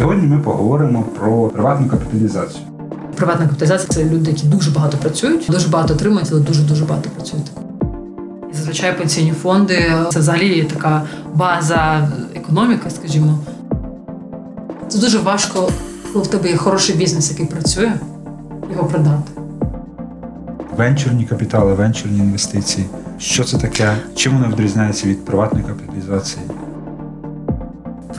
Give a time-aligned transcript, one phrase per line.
[0.00, 2.64] Сьогодні ми поговоримо про приватну капіталізацію.
[3.16, 7.10] Приватна капіталізація це люди, які дуже багато працюють, дуже багато отримують, але дуже дуже багато
[7.10, 7.50] працюють.
[8.52, 11.02] І зазвичай пенсійні фонди це взагалі така
[11.34, 13.38] база економіки, скажімо.
[14.88, 15.68] Це дуже важко,
[16.12, 17.92] коли в тебе є хороший бізнес, який працює,
[18.70, 19.32] його продати.
[20.76, 22.86] Венчурні капітали, венчурні інвестиції.
[23.18, 23.96] Що це таке?
[24.14, 26.42] Чим воно відрізняється від приватної капіталізації?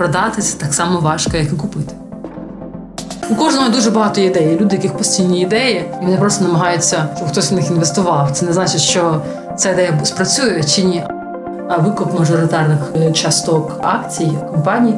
[0.01, 1.95] Продати це так само важко, як і купити.
[3.29, 4.57] У кожного дуже багато ідей.
[4.61, 8.31] Люди, яких постійні ідеї, і вони просто намагаються, щоб хтось в них інвестував.
[8.31, 9.21] Це не значить, що
[9.57, 11.03] ця ідея спрацює чи ні.
[11.69, 14.95] А викуп мажоритарних е, часток акцій компаній,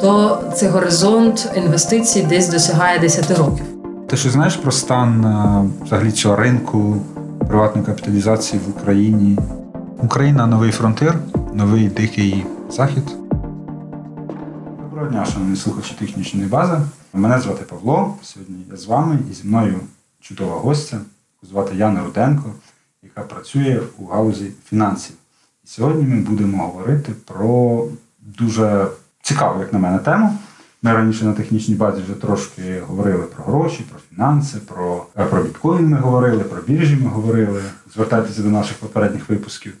[0.00, 3.64] то цей горизонт інвестицій десь досягає 10 років.
[4.08, 6.96] Ти що знаєш про стан е, взагалі цього ринку
[7.48, 9.38] приватної капіталізації в Україні?
[10.02, 11.14] Україна новий фронтир,
[11.54, 13.21] новий дикий захід.
[15.12, 16.78] Дня, шановні слухачі технічної бази.
[17.12, 18.16] Мене звати Павло.
[18.22, 19.80] Сьогодні я з вами і зі мною
[20.20, 21.00] чудова гостя.
[21.42, 22.52] Звати Яна Руденко,
[23.02, 25.16] яка працює у галузі фінансів.
[25.64, 27.84] І сьогодні ми будемо говорити про
[28.20, 28.86] дуже
[29.22, 30.38] цікаву, як на мене, тему.
[30.82, 35.42] Ми раніше на технічній базі вже трошки говорили про гроші, про фінанси, про, е, про
[35.42, 37.62] біткоін ми говорили, про біржі ми говорили.
[37.94, 39.72] Звертайтеся до наших попередніх випусків.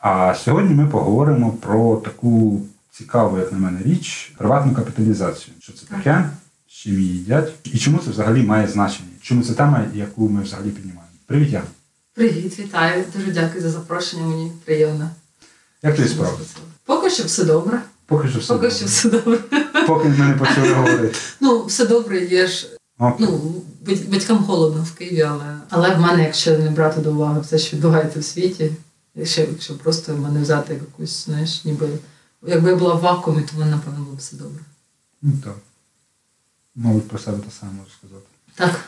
[0.00, 2.60] А сьогодні ми поговоримо про таку
[2.98, 5.54] цікаву, як на мене, річ приватну капіталізацію.
[5.60, 6.30] Що це таке,
[6.68, 9.08] з чим її їдять, і чому це взагалі має значення?
[9.22, 11.12] Чому це тема, яку ми взагалі піднімаємо?
[11.26, 11.66] Привіт, Яна.
[12.14, 13.04] Привіт, вітаю.
[13.16, 14.26] Дуже дякую за запрошення.
[14.26, 15.10] Мені приємно.
[15.82, 16.36] Як твої справи?
[16.84, 17.82] Поки що все добре.
[18.06, 18.54] Поки що все.
[18.54, 18.76] Поки добре.
[18.76, 19.38] що все добре.
[19.86, 21.18] Поки ми не почали говорити.
[21.40, 22.66] Ну, все добре, є ж.
[22.98, 23.26] Окей.
[23.26, 25.58] Ну, батькам холодно в Києві, але.
[25.70, 28.70] Але в мене, якщо не брати до уваги все, що відбувається в світі,
[29.14, 31.88] якщо, якщо просто в мене взяти якусь, знаєш, ніби.
[32.46, 34.60] Якби я була в вакуумі, то в мене, напевно, було б все добре.
[35.22, 35.54] Ну, так.
[36.74, 38.26] Мабуть, про себе те саме можу сказати.
[38.54, 38.80] Так,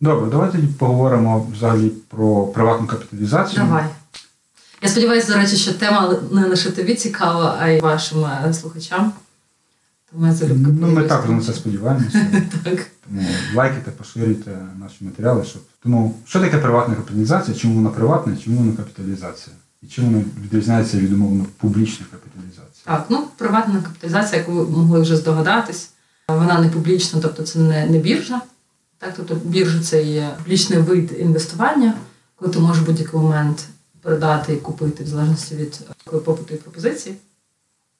[0.00, 3.62] Добре, давайте поговоримо взагалі про приватну капіталізацію.
[3.62, 3.84] давай.
[4.82, 9.12] Я сподіваюся, до речі, що тема не лише тобі цікава, а й вашим е, слухачам.
[10.12, 10.34] Тому я
[10.80, 12.26] Ну, ми також на це сподіваємося.
[12.64, 12.86] Так.
[13.06, 15.44] Тому лайкайте, поширюйте наші матеріали.
[15.44, 15.62] Щоб...
[15.82, 17.56] Тому що таке приватна капіталізація?
[17.56, 19.56] Чому вона приватна, чому вона капіталізація?
[19.82, 22.69] І чим вона відрізняється від умовно публічної капіталізації?
[22.84, 25.90] Так, ну приватна капіталізація, яку ви могли вже здогадатись,
[26.28, 28.40] вона не публічна, тобто це не, не біржа.
[28.98, 31.94] Так, тобто біржа це є публічний вид інвестування,
[32.36, 33.64] коли ти можеш будь-який момент
[34.02, 37.16] передати і купити в залежності від е, попиту і пропозиції.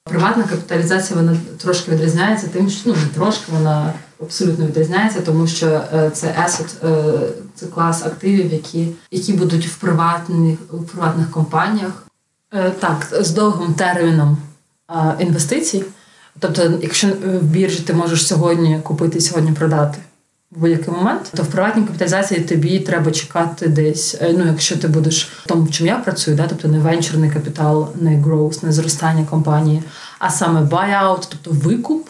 [0.03, 5.67] Приватна капіталізація вона трошки відрізняється тим, що ну не трошки, вона абсолютно відрізняється, тому що
[5.67, 12.07] е, це asset, е, це клас активів, які, які будуть в приватних, у приватних компаніях.
[12.53, 14.37] Е, Так, з довгим терміном
[15.19, 15.83] інвестицій.
[16.39, 19.97] Тобто, якщо в біржі ти можеш сьогодні купити і сьогодні продати
[20.51, 24.15] в будь-який момент, то в приватній капіталізації тобі треба чекати десь.
[24.21, 27.89] е, Ну, якщо ти будеш в тому, чому я працюю, да, тобто не венчурний капітал,
[28.01, 29.83] не growth, не зростання компанії,
[30.19, 32.09] а саме buyout, тобто викуп,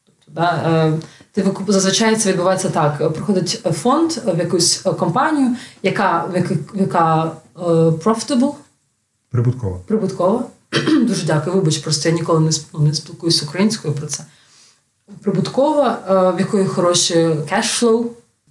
[0.06, 0.94] Тобто, да,
[1.32, 6.30] ти зазвичай це відбувається так: приходить фонд в якусь компанію, яка
[6.74, 7.32] яка,
[8.04, 8.54] profitable,
[9.32, 9.82] Прибутково.
[9.88, 10.44] прибуткова.
[11.08, 14.26] Дуже дякую, вибач, просто я ніколи не, ну, не спілкуюся українською про це.
[15.24, 18.06] Прибуткова, е, в якої хороші кешфлоу.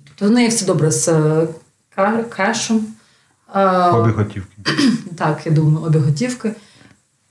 [0.05, 1.46] Тобто в неї все добре з е,
[2.37, 2.87] кешем.
[3.55, 4.56] Е, Обіг готівки.
[5.16, 6.52] так, я думаю, обіг готівки.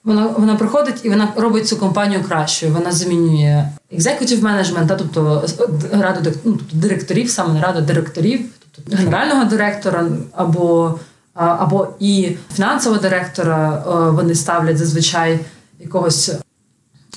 [0.03, 2.74] Вона, вона приходить і вона робить цю компанію кращою.
[2.74, 5.47] Вона замінює executive management, та, тобто
[5.91, 8.45] раду ну, тобто директорів, саме не раду директорів,
[8.75, 11.00] тобто генерального директора або,
[11.33, 13.83] або і фінансового директора.
[14.12, 15.39] Вони ставлять зазвичай
[15.79, 16.31] якогось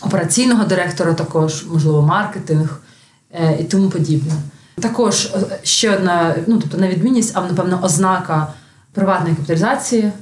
[0.00, 2.80] операційного директора, також, можливо, маркетинг
[3.32, 4.32] е, і тому подібне.
[4.80, 8.52] Також е, ще одна, ну тобто не відмінність, а напевно ознака
[8.92, 10.12] приватної капіталізації.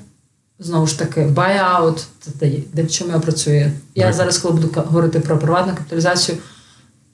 [0.59, 3.73] Знову ж таки, buyout, це де, де в чому я працюю.
[3.95, 4.15] Я Так.
[4.15, 6.39] зараз, коли буду говорити про приватну капіталізацію,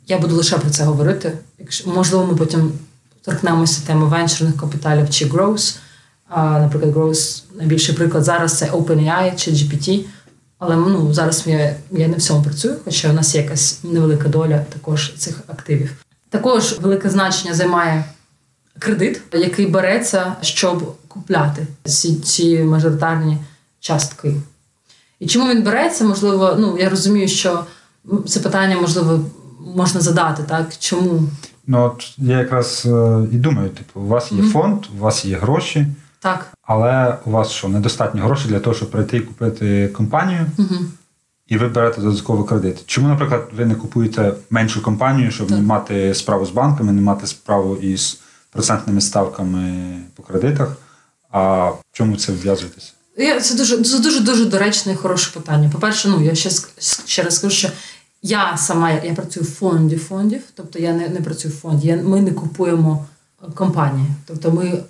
[0.07, 1.33] я буду лише про це говорити.
[1.59, 2.73] Якщо можливо, ми потім
[3.23, 5.77] торкнемося теми венчурних капіталів чи growth.
[6.37, 10.05] Наприклад, growth, найбільший приклад зараз це OpenAI чи GPT.
[10.59, 14.29] Але ну, зараз я, я не в цьому працюю, хоча у нас є якась невелика
[14.29, 15.91] доля також цих активів.
[16.31, 18.05] Також велике значення займає
[18.79, 23.39] кредит, який береться, щоб купляти ці, ці мажоритарні
[23.81, 24.35] частки.
[25.21, 26.05] І чому він береться?
[26.05, 27.65] Можливо, ну я розумію, що
[28.27, 29.21] це питання можливо
[29.75, 30.77] можна задати, так?
[30.79, 31.23] Чому?
[31.67, 34.51] Ну от я якраз е, і думаю, типу, у вас є Мгм.
[34.51, 35.87] фонд, у вас є гроші,
[36.25, 36.47] Так.
[36.63, 40.75] але у вас що, недостатньо грошей для того, щоб прийти і купити компанію, Угу.
[41.47, 42.83] і ви берете додатковий кредит.
[42.87, 45.57] Чому, наприклад, ви не купуєте меншу компанію, щоб Так.
[45.59, 50.77] не мати справу з банками, не мати справу із процентними ставками по кредитах?
[51.31, 52.93] А в чому це вв'язуєтеся?
[53.43, 55.71] Це дуже це дуже дуже доречне і хороше питання.
[55.73, 56.51] По-перше, ну я ще
[57.07, 57.69] ще раз скажу, що
[58.23, 61.89] я сама я працюю в фонді фондів, тобто я не, не працюю в фонді.
[61.89, 63.07] Я, ми не купуємо
[63.55, 64.07] компанії.
[64.27, 64.83] Тобто ми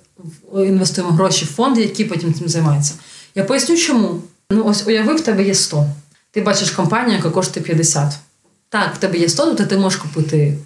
[0.54, 2.94] інвестуємо гроші в фонди, які потім цим займаються.
[3.34, 4.20] Я поясню, чому.
[4.50, 5.86] Ну, ось уяви, в тебе є 100.
[6.30, 8.12] Ти бачиш компанію, яка коштує 50.
[8.68, 10.58] Так, в тебе є 100, то ти можеш купити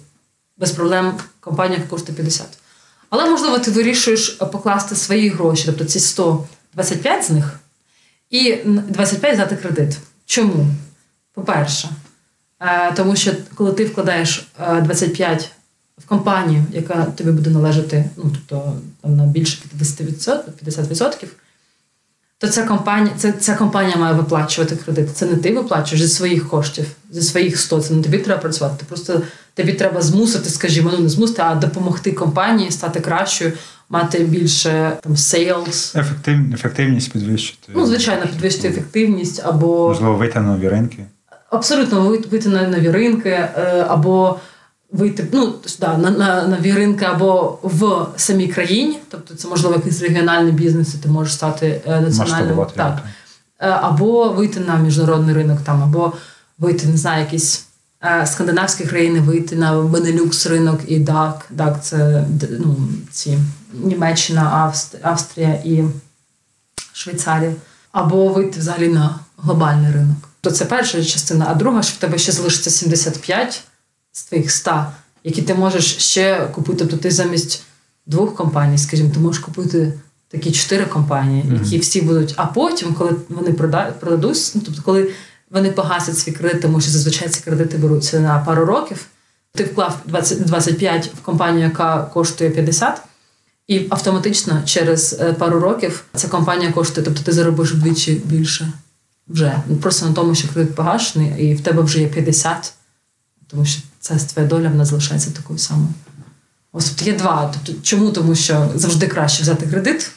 [0.57, 2.45] без проблем компанію, яка коштує 50.
[3.09, 7.59] Але, можливо, ти вирішуєш е, покласти свої гроші, тобто ці 125 з них,
[8.29, 9.97] і 25 взяти кредит.
[10.25, 10.67] Чому?
[11.33, 11.89] По-перше,
[12.59, 15.51] е, тому що коли ти вкладаєш е, 25
[16.05, 21.25] в компанію, яка тобі буде належати, ну тобто там на більше 50%, 50%,
[22.37, 25.17] то ця компанія, це, ця компанія має виплачувати кредит.
[25.17, 27.81] Це не ти виплачуєш зі своїх коштів, зі своїх 100.
[27.81, 28.75] Це не тобі треба працювати.
[28.79, 29.21] Ти просто
[29.53, 33.51] тобі треба змусити, скажімо, ну не змусити, а допомогти компанії стати кращою,
[33.89, 35.99] мати більше там sales.
[35.99, 37.71] Ефектив, ефективність підвищити.
[37.75, 41.05] Ну, звичайно, підвищити ефективність або Можливо, вийти на нові ринки.
[41.49, 44.39] абсолютно вийти вийти на нові ринки, е, або
[44.91, 50.01] вийти ну, да, на, на нові ринки або в самій країні, тобто це можливо якийсь
[50.01, 52.65] регіональний бізнес, і ти можеш стати е, національним.
[52.75, 52.99] Так.
[53.59, 56.13] Е, або вийти на міжнародний ринок, там, або
[56.57, 57.65] вийти, не знаю, якісь
[58.03, 61.45] е, скандинавські країни, вийти на Бенелюкс ринок і ДАК.
[61.49, 62.25] ДАК це
[62.59, 62.75] ну,
[63.11, 63.39] ці
[63.73, 65.83] Німеччина, Австрія і
[66.93, 67.53] Швейцарія,
[67.91, 70.17] або вийти взагалі на глобальний ринок.
[70.41, 73.63] То це перша частина, а друга, що в тебе ще залишиться 75
[74.11, 74.85] з твоїх 100,
[75.23, 76.79] які ти можеш ще купити.
[76.79, 77.63] Тобто ти замість
[78.05, 79.93] двох компаній, скажімо, ти можеш купити
[80.27, 82.33] такі чотири компанії, які всі будуть.
[82.37, 85.11] А потім, коли вони прода- продадуть, ну тобто, коли
[85.51, 89.05] вони погасять свій кредит, тому що зазвичай ці кредити беруться на пару років.
[89.53, 93.01] Ти вклав 20, 25 в компанію, яка коштує 50,
[93.67, 98.71] і автоматично через е, пару років ця компанія коштує, тобто ти заробиш вдвічі більше
[99.27, 99.61] вже.
[99.81, 102.73] Просто на тому, що кредит погашений, і в тебе вже є 50,
[103.47, 105.87] тому що це твоя доля вона залишається такою самою.
[106.73, 107.53] Ось є два.
[107.53, 108.11] Тобто, чому?
[108.11, 110.11] Тому що завжди краще взяти кредит,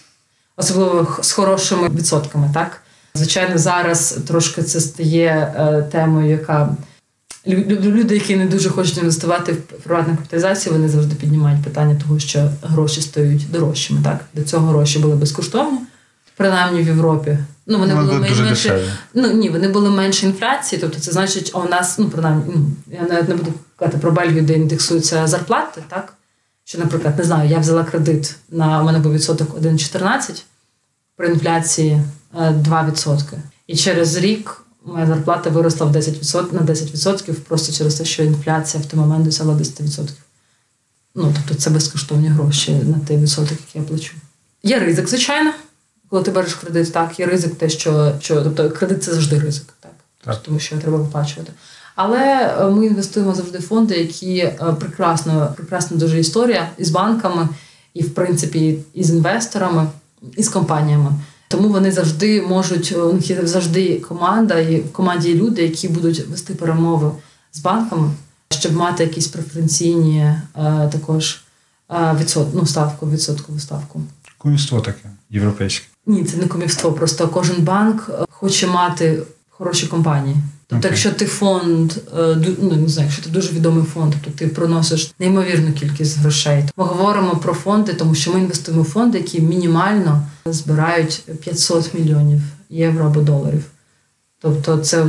[0.56, 2.82] особливо з хорошими відсотками, так?
[3.14, 6.76] Звичайно, зараз трошки це стає е, темою, яка
[7.46, 12.00] лю- лю- люди, які не дуже хочуть інвестувати в приватну капіталізацію, вони завжди піднімають питання
[12.00, 14.00] того, що гроші стають дорожчими.
[14.04, 14.20] Так?
[14.34, 15.78] До цього гроші були безкоштовні,
[16.36, 17.38] принаймні в Європі.
[17.66, 18.92] Ну, вони Воно були дуже менше.
[19.14, 23.02] Ну ні, вони були менше інфляції, тобто це значить, у нас, ну принаймні, ну я
[23.02, 26.14] навіть не буду казати про Бельгію, де індексуються зарплати, так?
[26.64, 30.42] Що, наприклад, не знаю, я взяла кредит на у мене був відсоток 1,14,
[31.16, 32.02] при інфляції
[32.38, 33.22] е, 2%.
[33.66, 38.82] І через рік моя зарплата виросла в 10%, на 10% просто через те, що інфляція
[38.82, 40.08] в той момент досягла 10%.
[41.14, 44.14] Ну, тобто це безкоштовні гроші на той відсоток, який я плачу.
[44.62, 45.52] Є ризик, звичайно.
[46.12, 49.74] Коли ти береш кредит, так, є ризик, те, що, що тобто кредит це завжди ризик,
[49.80, 49.92] так,
[50.24, 50.42] Так.
[50.42, 51.52] тому що треба виплачувати.
[51.94, 57.48] Але е, ми інвестуємо завжди в фонди, які е, прекрасно, прекрасна дуже історія із банками,
[57.94, 59.86] і в принципі і з інвесторами,
[60.36, 61.12] і з компаніями.
[61.48, 65.88] Тому вони завжди можуть, у них є завжди команда, і в команді є люди, які
[65.88, 67.10] будуть вести перемови
[67.52, 68.10] з банками,
[68.50, 70.38] щоб мати якісь преференційні е,
[70.92, 71.44] також
[71.90, 74.00] е, відсот, ну, ставку, відсоткову ставку.
[74.38, 75.91] Кумівство таке європейське.
[76.06, 76.92] Ні, це не комівство.
[76.92, 80.36] Просто кожен банк е, хоче мати хороші компанії.
[80.66, 80.90] Тобто, Окей.
[80.90, 85.14] якщо ти фонд, е, ну не знаю, якщо ти дуже відомий фонд, тобто ти проносиш
[85.18, 86.64] неймовірну кількість грошей.
[86.76, 92.40] Ми говоримо про фонди, тому що ми інвестуємо в фонди, які мінімально збирають 500 мільйонів
[92.70, 93.64] євро або доларів.
[94.40, 95.06] Тобто, це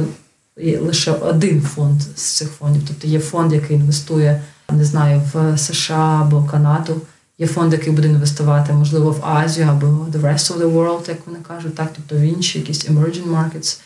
[0.58, 2.82] є лише один фонд з цих фондів.
[2.88, 7.02] Тобто є фонд, який інвестує, не знаю, в США або Канаду.
[7.38, 11.18] Є фонд, який буде інвестувати, можливо, в Азію або the rest of the world, як
[11.28, 13.80] вони кажуть, так, тобто в інші якісь emerging markets,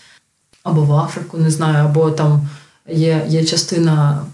[0.64, 2.50] або в Африку, не знаю, або там
[2.90, 4.26] є, є частина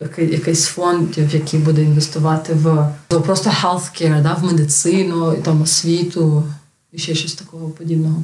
[0.00, 6.44] який- якийсь фондів, який буде інвестувати в просто healthcare, да, в медицину, там освіту
[6.92, 8.22] і ще щось такого подібного.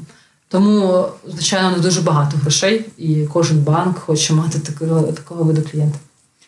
[0.48, 5.98] Тому, звичайно, не дуже багато грошей, і кожен банк хоче мати такого, такого виду клієнта.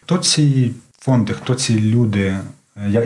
[0.03, 2.39] Хто ці фонди, хто ці люди,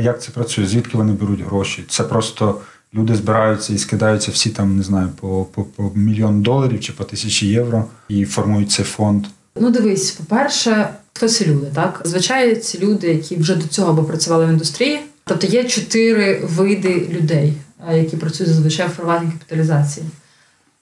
[0.00, 0.66] як це працює?
[0.66, 1.84] Звідки вони беруть гроші?
[1.88, 2.60] Це просто
[2.94, 7.04] люди збираються і скидаються всі там, не знаю, по, по, по мільйон доларів чи по
[7.04, 9.26] тисячі євро і формують цей фонд.
[9.56, 12.02] Ну, дивись, по-перше, хто ці люди, так?
[12.04, 15.00] Звичайно, ці люди, які вже до цього або працювали в індустрії.
[15.24, 17.54] Тобто є чотири види людей,
[17.88, 20.06] е, які працюють зазвичай в приватній капіталізації.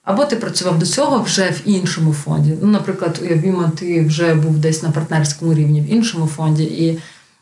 [0.03, 2.57] Або ти працював до цього вже в іншому фонді.
[2.61, 6.99] Ну, наприклад, уявімо, ти вже був десь на партнерському рівні в іншому фонді, і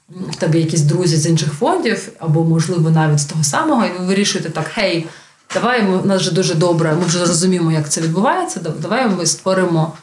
[0.09, 4.05] в тебе якісь друзі з інших фондів, або, можливо, навіть з того самого, і ви
[4.05, 5.07] вирішуєте так: гей,
[5.53, 8.59] давай ми, у нас вже дуже добре, ми вже розуміємо, як це відбувається.
[8.81, 9.93] Давай ми створимо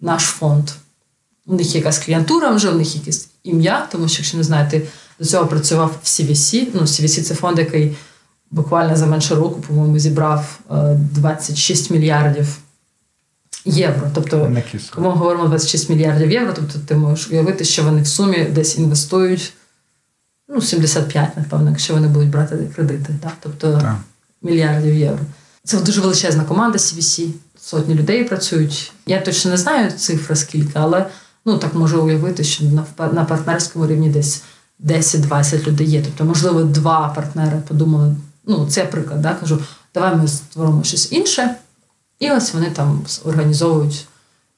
[0.00, 0.70] наш фонд.
[1.46, 4.82] У них якась клієнтура, вже у них якесь ім'я, тому що, якщо не знаєте,
[5.18, 6.66] до цього працював в CVC.
[6.74, 7.96] Ну, CVC– це фонд, який
[8.50, 10.74] буквально за менше року, по-моєму, зібрав е,
[11.14, 12.58] 26 мільярдів
[13.68, 14.10] євро.
[14.14, 14.52] Тобто,
[14.96, 19.52] ми говоримо 26 мільярдів євро, тобто ти можеш уявити, що вони в сумі десь інвестують
[20.48, 23.14] ну, 75, напевно, якщо вони будуть брати кредити.
[23.22, 23.32] Так?
[23.40, 23.96] Тобто Так.
[24.42, 25.24] мільярдів євро.
[25.64, 28.92] Це дуже величезна команда CVC, сотні людей працюють.
[29.06, 31.06] Я точно не знаю цифри скільки, але
[31.44, 34.42] ну так можу уявити, що на, на партнерському рівні десь
[34.84, 36.02] 10-20 людей є.
[36.02, 38.16] Тобто, можливо, два партнери подумали.
[38.46, 39.58] Ну, це приклад, да, кажу,
[39.94, 41.54] давай ми створимо щось інше,
[42.18, 44.06] і ось вони там організовують,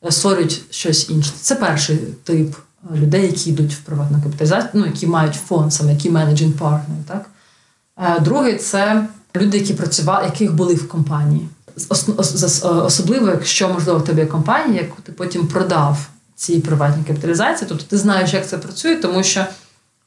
[0.07, 1.33] е, створюють щось інше.
[1.41, 2.55] Це перший тип
[2.95, 6.99] е, людей, які йдуть в приватну капіталізацію, ну, які мають фонд, саме які менеджинг партнер.
[7.09, 7.31] Так?
[7.99, 11.49] Е, Другий це люди, які працювали, яких були в компанії.
[12.63, 17.85] Особливо, якщо можливо в тебе є компанія, яку ти потім продав цій приватній капіталізації, тобто
[17.85, 19.47] ти знаєш, як це працює, тому що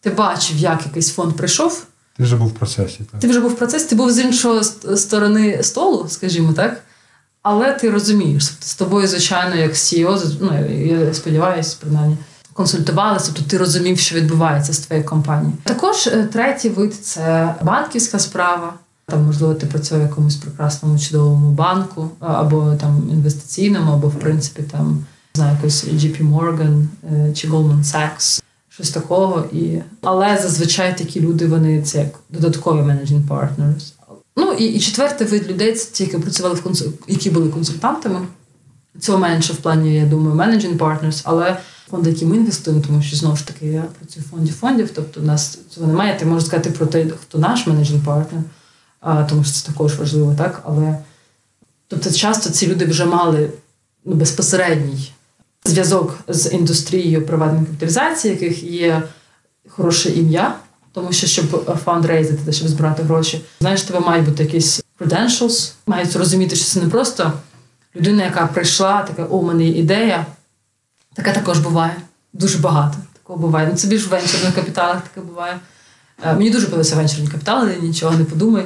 [0.02, 1.86] ти бачив, як якийсь фонд прийшов,
[2.18, 3.00] Ти вже був в процесі.
[3.12, 3.22] Так.
[3.22, 4.64] ти вже був в процесі, ти був з іншої
[4.98, 6.84] сторони столу, скажімо так.
[7.44, 12.18] Але ти розумієш, з тобою, звичайно, як CEO, ну я сподіваюся, принаймні,
[12.54, 15.58] консультувалися, тобто ти розумів, що відбувається з твоєю компанією.
[15.64, 18.74] Також е, третій вид це банківська справа.
[19.06, 24.64] Там, можливо, ти працює в якомусь прекрасному чудовому банку, або там інвестиційному, або в принципі
[24.72, 29.46] там не знаю, якось JP Morgan е, чи Goldman Sachs, щось такого.
[29.52, 29.82] І...
[30.02, 33.93] Але зазвичай такі люди вони це як додаткові managing partners.
[34.36, 36.88] Ну і, і четвертий вид людей це ті, які працювали в консуль...
[37.08, 38.28] які були консультантами.
[39.00, 41.58] Цього менше в плані, я думаю, managing partners, але
[41.90, 45.22] фонди, які ми інвестуємо, тому що знову ж таки я працюю в фонді фондів, тобто
[45.22, 46.20] у нас цього немає.
[46.20, 48.42] Ти можеш сказати про те, хто наш менеджинг партнер,
[49.00, 50.62] а, тому що це також важливо, так?
[50.66, 50.98] Але
[51.88, 53.50] тобто часто ці люди вже мали
[54.06, 55.12] ну, безпосередній
[55.66, 59.04] зв'язок з індустрією приватної капіталізації, яких є
[59.70, 60.56] хороше ім'я,
[60.94, 66.56] тому що щоб фандрейзити, щоб збирати гроші, знаєш, тебе мають бути якісь credentials, мають розуміти,
[66.56, 67.34] що це не просто
[67.96, 70.26] людина, яка прийшла, така, у мене є ідея.
[71.14, 71.96] Таке також буває.
[72.34, 73.68] Дуже багато такого буває.
[73.72, 75.60] Ну, це більш в венчурних капіталах таке буває.
[76.24, 78.66] Е, Мені дуже подобаються венчурні капітали, нічого не подумай.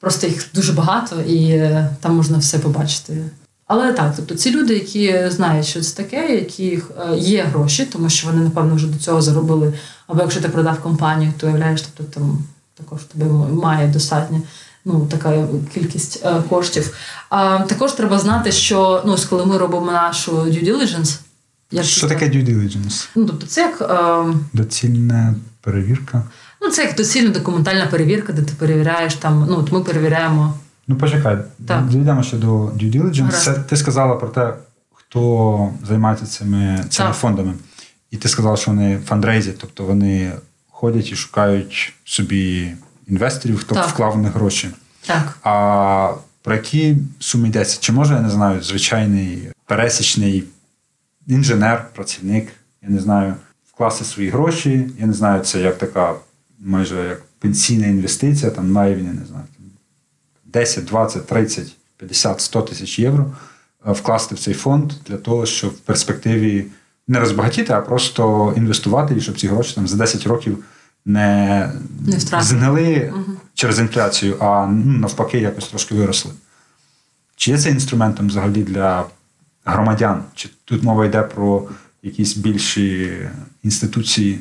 [0.00, 3.24] Просто їх дуже багато, і е, там можна все побачити.
[3.66, 6.80] Але так, тобто ці люди, які знають, що це таке, е,
[7.16, 9.74] є гроші, тому що вони, напевно, вже до цього заробили.
[10.10, 12.38] Або якщо ти продав компанію, то уявляєш, тобто там
[12.74, 13.26] також тебе
[13.62, 14.40] має достатньо
[14.84, 16.96] ну, така кількість е, коштів.
[17.30, 21.20] А також треба знати, що ну, коли ми робимо нашу due diligence,
[21.70, 23.08] як Що таке due diligence?
[23.14, 23.80] Ну, тобто це як.
[23.80, 26.22] Е, Доцільна перевірка.
[26.62, 29.46] Ну, це як доцільна документальна перевірка, де ти перевіряєш там.
[29.50, 30.54] Ну, от ми перевіряємо
[30.88, 31.88] Ну, почекай, Так.
[31.88, 33.30] дійдемо ще до due diligence.
[33.30, 34.54] Це ти сказала про те,
[34.94, 37.16] хто займається цими, цими Так.
[37.16, 37.54] фондами.
[38.10, 40.32] І ти сказала, що вони фандрейзять, тобто вони
[40.70, 42.72] ходять і шукають собі
[43.06, 43.88] інвесторів, хто Так.
[43.88, 44.70] вклав в них гроші.
[45.06, 45.38] Так.
[45.42, 47.78] А про які суми йдеться?
[47.80, 50.44] Чи може, я не знаю, звичайний пересічний
[51.26, 52.48] інженер, працівник,
[52.82, 53.34] я не знаю,
[53.72, 54.90] вкласти свої гроші.
[54.98, 56.14] Я не знаю, це як така
[56.58, 59.44] майже як пенсійна інвестиція, там на рівні, не знаю,
[60.44, 63.32] 10, 20, 30, 50, 100 тисяч євро
[63.86, 66.66] е, вкласти в цей фонд для того, щоб в перспективі
[67.10, 70.64] не розбагатіти, а просто інвестувати, і щоб ці гроші там за 10 років
[71.04, 71.72] не,
[72.06, 73.12] Не згнили
[73.54, 76.32] через інфляцію, а ну, навпаки якось трошки виросли.
[77.36, 79.04] Чи є це інструментом взагалі для
[79.64, 80.22] громадян?
[80.34, 81.68] Чи тут мова йде про
[82.02, 83.18] якісь більші
[83.62, 84.38] інституції?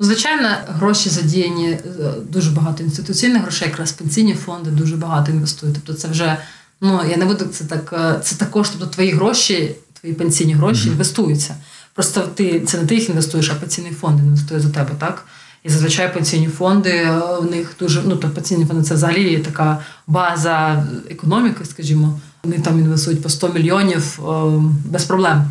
[0.00, 1.80] Ну, Звичайно, гроші задіяні е,
[2.28, 5.74] дуже багато інституційних грошей, якраз пенсійні фонди дуже багато інвестують.
[5.74, 6.36] Тобто, це вже
[6.80, 7.92] ну я не буду це так.
[7.92, 9.74] е, Це також, тобто твої гроші,
[10.06, 11.54] твої пенсійні гроші інвестуються.
[11.94, 15.24] Просто ти це не ти їх інвестуєш, а пенсійний фонд інвестує за тебе, так?
[15.64, 19.78] І зазвичай пенсійні фонди е, у них дуже ну тобто пенсійні фонди це взагалі така
[20.06, 22.20] база економіки, скажімо.
[22.44, 25.50] Вони там інвестують по 100 мільйонів е, без проблем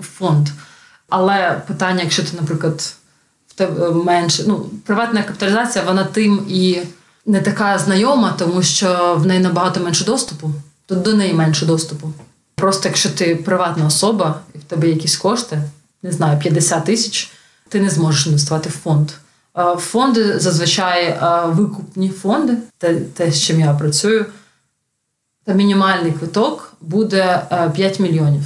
[0.00, 0.48] в фонд.
[1.08, 2.94] Але питання, якщо ти, наприклад,
[3.48, 4.44] в тебе менше.
[4.46, 4.56] Ну,
[4.86, 6.78] приватна капіталізація, вона тим і
[7.26, 10.50] не така знайома, тому що в неї набагато менше доступу.
[10.86, 12.12] Тут до неї менше доступу.
[12.60, 15.62] Просто якщо ти приватна особа і в тебе якісь кошти,
[16.02, 17.32] не знаю, 50 тисяч,
[17.68, 19.10] ти не зможеш інвестувати в фонд.
[19.58, 24.26] Е, Фонди зазвичай е, викупні фонди, те, те, з чим я працюю,
[25.44, 28.42] та мінімальний квиток буде е, 5 мільйонів.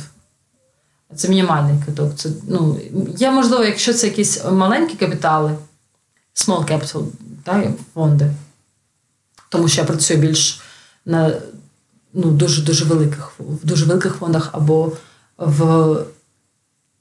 [1.17, 2.17] Це мінімальний квиток.
[2.17, 2.81] Це, ну,
[3.17, 5.55] є можливо, якщо це якісь маленькі капітали,
[6.35, 7.05] small capital,
[7.45, 8.31] так, фонди.
[9.49, 10.61] Тому що я працюю більш
[11.07, 11.33] на
[12.15, 14.93] ну, дуже дуже великих в дуже великих фондах або
[15.39, 15.61] в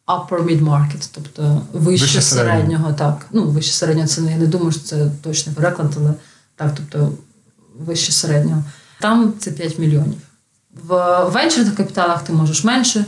[0.08, 2.58] upper mid-market, тобто вище, Вище середнього.
[2.58, 3.26] середнього, так.
[3.32, 6.14] Ну, вище середнього це я не думаю, що це точний переклад, але
[6.56, 7.12] так, тобто
[7.80, 8.64] вище середнього.
[9.02, 10.20] Там це 5 мільйонів.
[10.88, 13.06] В венчурних капіталах ти можеш менше,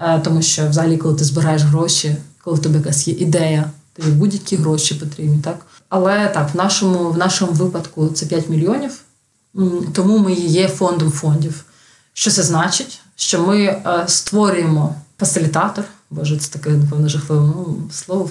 [0.00, 4.10] е, тому що взагалі, коли ти збираєш гроші, коли в тебе якась є ідея, тобі
[4.10, 5.66] будь-які гроші потрібні, так?
[5.88, 9.00] Але так, в нашому, в нашому випадку це 5 мільйонів,
[9.92, 11.64] тому ми є фондом фондів.
[12.12, 13.00] Що це значить?
[13.16, 18.30] Що ми е, створюємо фасилітатор, боже, це таке напевно жахливе ну, слово.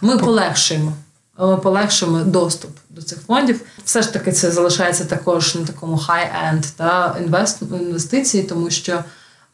[0.00, 0.92] Ми полегшуємо.
[1.38, 3.60] Ми полегшуємо доступ до цих фондів.
[3.84, 9.04] Все ж таки, це залишається також на такому high-end та інвест, інвестиції, тому що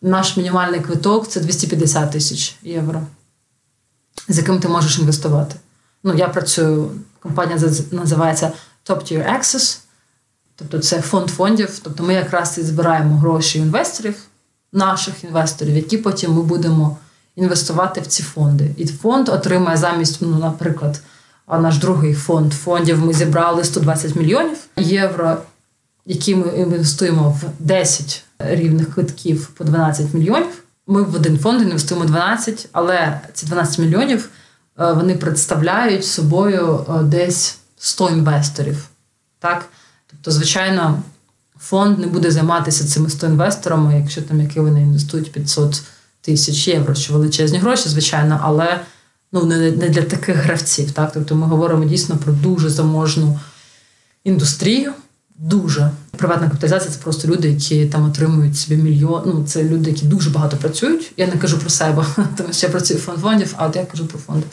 [0.03, 3.03] наш мінімальний квиток це 250 тисяч євро,
[4.29, 5.57] з яким ти можеш інвестувати.
[6.05, 6.91] Ну, я працюю,
[7.21, 7.59] компанія
[7.91, 8.53] називається
[8.89, 9.79] Top Tier Access,
[10.57, 11.81] тобто це фонд фондів.
[11.83, 14.15] Тобто ми якраз і збираємо гроші інвесторів,
[14.73, 16.97] наших інвесторів, які потім ми будемо
[17.37, 18.71] інвестувати в ці фонди.
[18.77, 21.01] І фонд отримає замість, ну, наприклад,
[21.49, 25.37] наш другий фонд фондів ми зібрали 120 мільйонів євро,
[26.07, 30.63] які ми інвестуємо в 10 рівних квитків по 12 мільйонів.
[30.87, 34.29] Ми в один фонд інвестуємо 12, але ці 12 мільйонів
[34.81, 38.89] е, вони представляють собою е, десь 100 інвесторів.
[39.39, 39.69] Так?
[40.11, 41.03] Тобто, звичайно,
[41.59, 45.83] фонд не буде займатися цими 100 інвесторами, якщо там які вони інвестують 500
[46.21, 48.81] тисяч євро, що величезні гроші, звичайно, але
[49.33, 50.91] ну, не, для таких гравців.
[50.93, 51.13] Так?
[51.13, 53.41] Тобто ми говоримо дійсно про дуже заможну
[54.25, 54.93] індустрію.
[55.39, 59.23] Дуже приватна капіталізація це просто люди, які там отримують собі мільйон.
[59.27, 61.13] Ну це люди, які дуже багато працюють.
[61.17, 63.85] Я не кажу про себе, тому що я працюю в фонд фондів, а от я
[63.85, 64.47] кажу про фонди.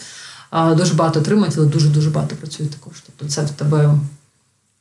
[0.78, 2.94] Дуже багато отримують, але дуже дуже багато працюють також.
[3.06, 3.96] Тобто, це в тебе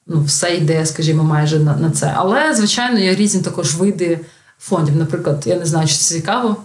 [0.06, 2.12] ну, все йде, скажімо, майже на, на це.
[2.16, 4.20] Але, звичайно, є різні також види
[4.58, 4.96] фондів.
[4.96, 6.56] Наприклад, я не знаю, чи це цікаво.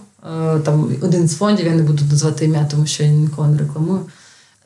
[0.54, 3.58] е, Там один з фондів, я не буду назвати ім'я, тому що я нікого не
[3.58, 4.06] рекламую.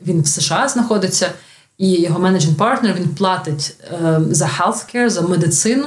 [0.06, 1.30] Він в США знаходиться,
[1.78, 5.84] і його менеджинг партнер він платить е, за healthcare, за медицину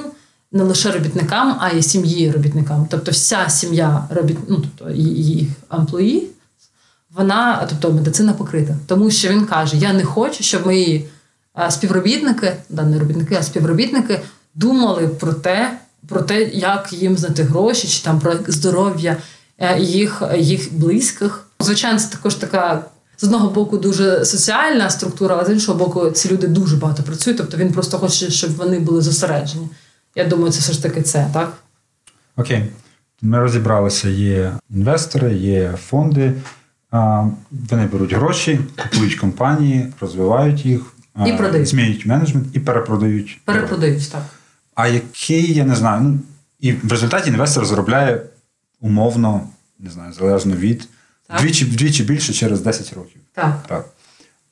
[0.52, 2.88] не лише робітникам, а й сім'ї робітникам.
[2.90, 6.28] Тобто вся сім'я робіт, ну, тобто їх емплої,
[7.16, 8.76] вона, тобто медицина покрита.
[8.88, 11.10] Тому що він каже: я не хочу, щоб мої
[11.70, 14.20] співробітники, да, не робітники, а співробітники
[14.56, 19.18] думали про те, про те, як їм знайти гроші, чи там про здоров'я
[19.58, 21.48] е, їх, їх близьких.
[21.60, 22.86] Звичайно, це також така.
[23.18, 27.38] З одного боку дуже соціальна структура, а з іншого боку, ці люди дуже багато працюють.
[27.38, 29.68] Тобто він просто хоче, щоб вони були зосереджені.
[30.16, 31.54] Я думаю, це все ж таки це, так?
[32.38, 32.66] Окей.
[33.22, 36.34] Ми розібралися: є інвестори, є фонди.
[37.52, 40.82] Вони беруть гроші, купують компанії, розвивають їх,
[41.26, 41.68] І продають.
[41.68, 43.42] змінюють менеджмент і перепродають.
[43.46, 44.24] Перепродають так.
[44.76, 46.20] А який, я не знаю, ну
[46.60, 48.22] і в результаті інвестор заробляє
[48.82, 49.48] умовно,
[49.80, 50.88] не знаю, залежно від
[51.28, 51.40] Так.
[51.40, 53.22] вдвічі, вдвічі більше через 10 років.
[53.34, 53.64] Так.
[53.68, 53.86] Так.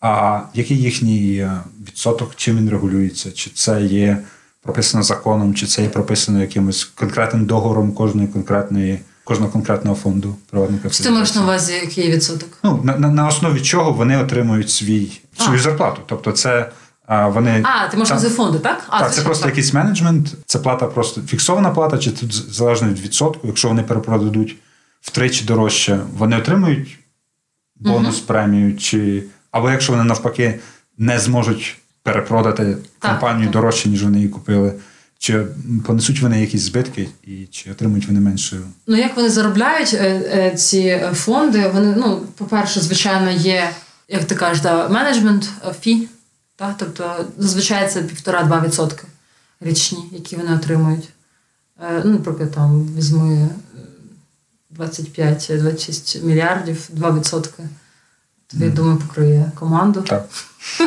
[0.02, 1.52] А який їхній е,
[1.88, 3.32] відсоток, чим він регулюється?
[3.32, 4.18] Чи це є
[4.62, 10.90] прописано законом, чи це є прописано якимось конкретним договором кожної конкретної, кожного конкретного фонду приватника?
[10.90, 12.58] Що ти маєш на увазі, який відсоток?
[12.64, 15.20] Ну, на, на, на основі чого вони отримують свій.
[15.38, 16.02] Свою зарплату.
[16.06, 16.72] Тобто, це
[17.06, 17.64] а, вони.
[17.66, 18.84] А, ти можеш на фонди, так?
[18.90, 19.52] А, так, це просто так.
[19.52, 23.48] якийсь менеджмент, це плата просто фіксована плата, чи тут залежно від відсотку.
[23.48, 24.56] Якщо вони перепродадуть
[25.02, 27.00] втричі дорожче, вони отримують
[27.76, 30.60] бонус, премію, чи або якщо вони навпаки
[30.98, 33.54] не зможуть перепродати Так, компанію так.
[33.54, 34.74] дорожче, ніж вони її купили,
[35.18, 35.46] чи
[35.86, 38.58] понесуть вони якісь збитки, і чи отримують вони менше.
[38.88, 41.68] Ну, як вони заробляють е, е, ці е, фонди?
[41.74, 43.70] Вони, ну, по-перше, звичайно, є,
[44.14, 46.08] як ти кажеш, да, менеджмент е, фі.
[46.60, 46.76] да?
[46.78, 49.04] Тобто, зазвичай це 1,5-2%
[49.62, 51.10] річні, які вони отримують.
[51.84, 53.50] Е, Ну, наприклад, там візьми е,
[54.80, 57.50] 25-26 мільярдів, 2%.
[58.48, 58.74] Тобі, Мгм.
[58.76, 60.02] думаю, покриє команду.
[60.02, 60.30] Так.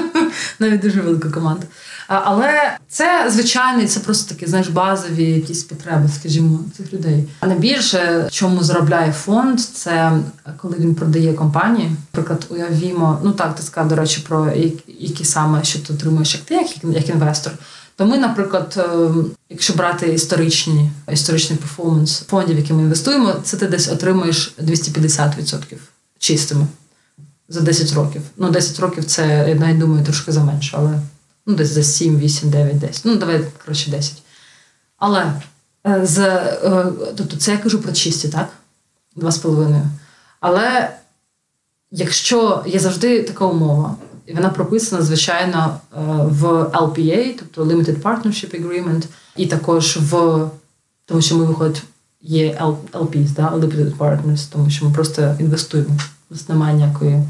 [0.59, 1.67] Навіть дуже велика команда.
[2.09, 7.29] Але це звичайний, це просто такі, знаєш, базові якісь потреби, скажімо, цих людей.
[7.41, 10.13] А найбільше, чому заробляє фонд, це
[10.57, 11.91] коли він продає компанії.
[12.13, 14.53] Наприклад, уявімо, ну так, ти сказав, до речі, про
[14.99, 17.53] які- саме що ти отримуєш як ти, як, як інвестор.
[17.97, 19.09] То ми, наприклад, е,
[19.51, 25.79] якщо брати історичні, історичний перформанс фондів, які ми інвестуємо, це ти десь отримуєш 250%
[26.19, 26.67] чистими
[27.49, 28.23] за 10 років.
[28.37, 31.01] Ну, 10 років це, я навіть думаю, трошки за менше, але
[31.47, 33.05] ну, десь за 7, 8, 9, 10.
[33.05, 34.23] Ну, давай, коротше, 10.
[34.97, 35.33] Але
[35.87, 38.49] е, з, е, тобто це я кажу про чисті, так?
[39.17, 39.83] 2,5.
[40.41, 40.91] Але
[41.91, 48.63] якщо є завжди така умова, і вона прописана, звичайно, е, в LPA, тобто Limited Partnership
[48.63, 49.05] Agreement,
[49.37, 50.41] і також в
[51.05, 51.83] тому, що ми виходить,
[52.21, 52.59] є
[52.93, 53.51] LPs, да?
[53.51, 55.91] Limited Partners, тому що ми просто інвестуємо.
[56.31, 57.23] У нас немає ніякої,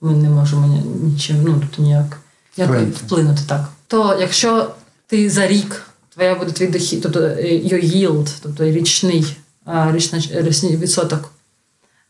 [0.00, 2.20] ми не можемо нічим, ну тобто ніяк,
[2.56, 2.98] ніяк Вплинути.
[3.06, 3.68] вплинути так.
[3.86, 4.74] То якщо
[5.06, 9.36] ти за рік твоя буде твій дохід, тобто е, your yield, тобто річний,
[9.66, 11.32] річна- річний відсоток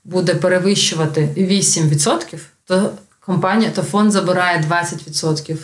[0.05, 5.57] буде перевищувати 8%, то компанія, то фонд забирає 20%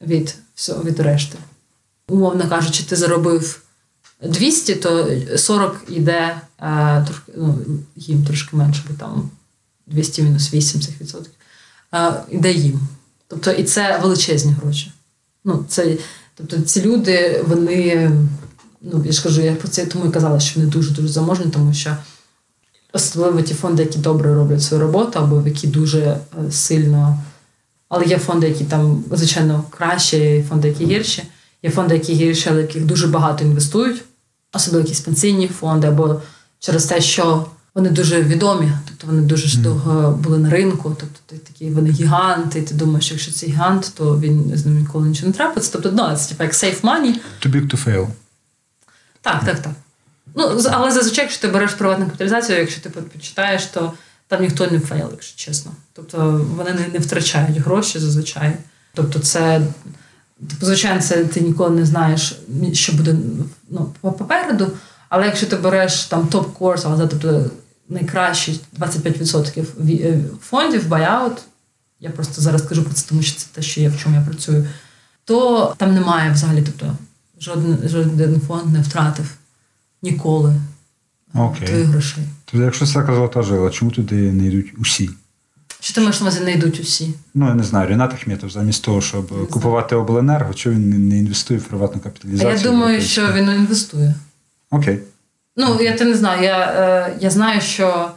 [0.00, 1.38] від всього від решти.
[2.08, 3.60] Умовно кажучи, ти заробив
[4.22, 7.58] 200, то 40 йде е, трошки, ну,
[7.96, 9.30] їм трошки менше, бо там
[9.86, 11.32] 200 мінус 8 цих відсотків.
[11.94, 12.80] Е, йде їм.
[13.34, 14.92] Тобто, і це величезні гроші.
[15.44, 15.96] Ну, це,
[16.34, 18.10] тобто ці люди, вони,
[18.82, 21.46] ну я ж кажу, я про це тому і казала, що вони дуже дуже заможні,
[21.46, 21.96] тому що
[22.92, 26.20] особливо ті фонди, які добре роблять свою роботу, або які дуже е,
[26.50, 27.18] сильно.
[27.88, 31.22] Але є фонди, які там, звичайно, кращі, є фонди, які гірші.
[31.62, 34.04] Є фонди, які гірші, але яких дуже багато інвестують,
[34.52, 36.20] особливо якісь пенсійні фонди, або
[36.58, 41.36] через те, що вони дуже відомі, тобто вони дуже довго були на ринку, тобто ти
[41.36, 45.26] такі вони гіганти, і ти думаєш, якщо це гігант, то він з ним ніколи нічого
[45.28, 45.70] не трапиться.
[45.72, 47.14] Тобто, ну, це типу як safe money.
[47.42, 48.06] Too big to fail.
[49.20, 49.72] Так, так, так.
[50.34, 53.92] Ну, але зазвичай, якщо ти береш приватну капіталізацію, якщо ти по- почитаєш, то
[54.28, 55.72] там ніхто не fail, якщо чесно.
[55.92, 58.56] Тобто вони не, не втрачають гроші зазвичай.
[58.94, 59.60] Тобто, це,
[60.60, 62.38] звичайно, це ти ніколи не знаєш,
[62.72, 63.16] що буде
[63.70, 64.70] ну, попереду.
[65.08, 67.50] Але якщо ти береш там top quarter, але тобто
[67.94, 71.36] найкращі 25% ві- е, фондів, buyout,
[72.00, 74.22] я просто зараз кажу про це, тому що це те, що я в чому я
[74.22, 74.66] працюю,
[75.24, 76.96] то там немає взагалі, тобто
[77.40, 79.26] жоден, жоден фонд не втратив
[80.02, 80.54] ніколи
[81.34, 81.68] Окей.
[81.68, 82.24] твоїх грошей.
[82.44, 85.10] Тобто, якщо це така золота жила, чому туди не йдуть усі?
[85.80, 87.14] Що ти маєш на увазі, не йдуть усі?
[87.34, 91.18] Ну, я не знаю, Рінат Ахметов, замість того, щоб купувати обленерго, чого він не- не
[91.18, 92.56] інвестує в приватну А капіталізацію?
[92.56, 94.14] я думаю, що він інвестує.
[94.70, 95.00] Окей.
[95.56, 96.42] Ну, я те не знаю.
[96.42, 98.10] Я, е, я знаю, що.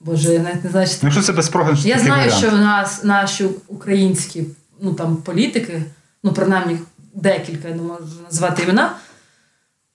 [0.00, 2.38] Боже, я навіть не знаю, що Ну, якщо це безпрограшний Я знаю, варіант.
[2.38, 4.44] що в нас наші українські
[4.80, 5.82] ну, там, політики,
[6.22, 6.78] ну, принаймні
[7.14, 8.96] декілька, я не можу назвати імена.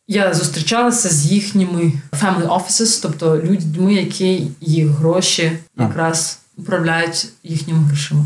[0.08, 8.26] Я зустрічалася з їхніми family offices, тобто людьми, які їх гроші якраз управляють їхніми грошима.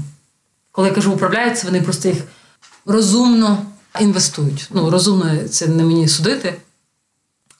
[0.71, 2.17] Коли я кажу управляють, це вони просто їх
[2.85, 3.65] розумно
[3.99, 4.67] інвестують.
[4.73, 6.53] Ну, розумно це не мені судити,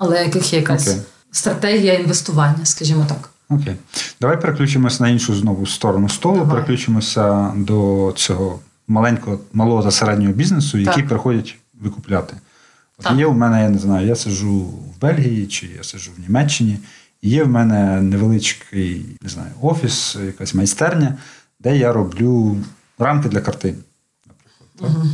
[0.01, 1.01] але яких є якась Окей.
[1.31, 3.29] стратегія інвестування, скажімо так.
[3.49, 3.75] Окей.
[4.21, 6.51] Давай переключимося на іншу знову сторону столу, Давай.
[6.51, 11.07] переключимося до цього маленького, малого та середнього бізнесу, які Так.
[11.07, 12.35] приходять викупляти.
[12.97, 13.17] От Так.
[13.17, 16.79] є в мене, я не знаю, я сиджу в Бельгії чи я сиджу в Німеччині,
[17.21, 21.17] є в мене невеличкий не знаю, офіс, якась майстерня,
[21.59, 22.57] де я роблю
[22.99, 23.75] рамки для картин.
[24.27, 25.11] Наприклад, так?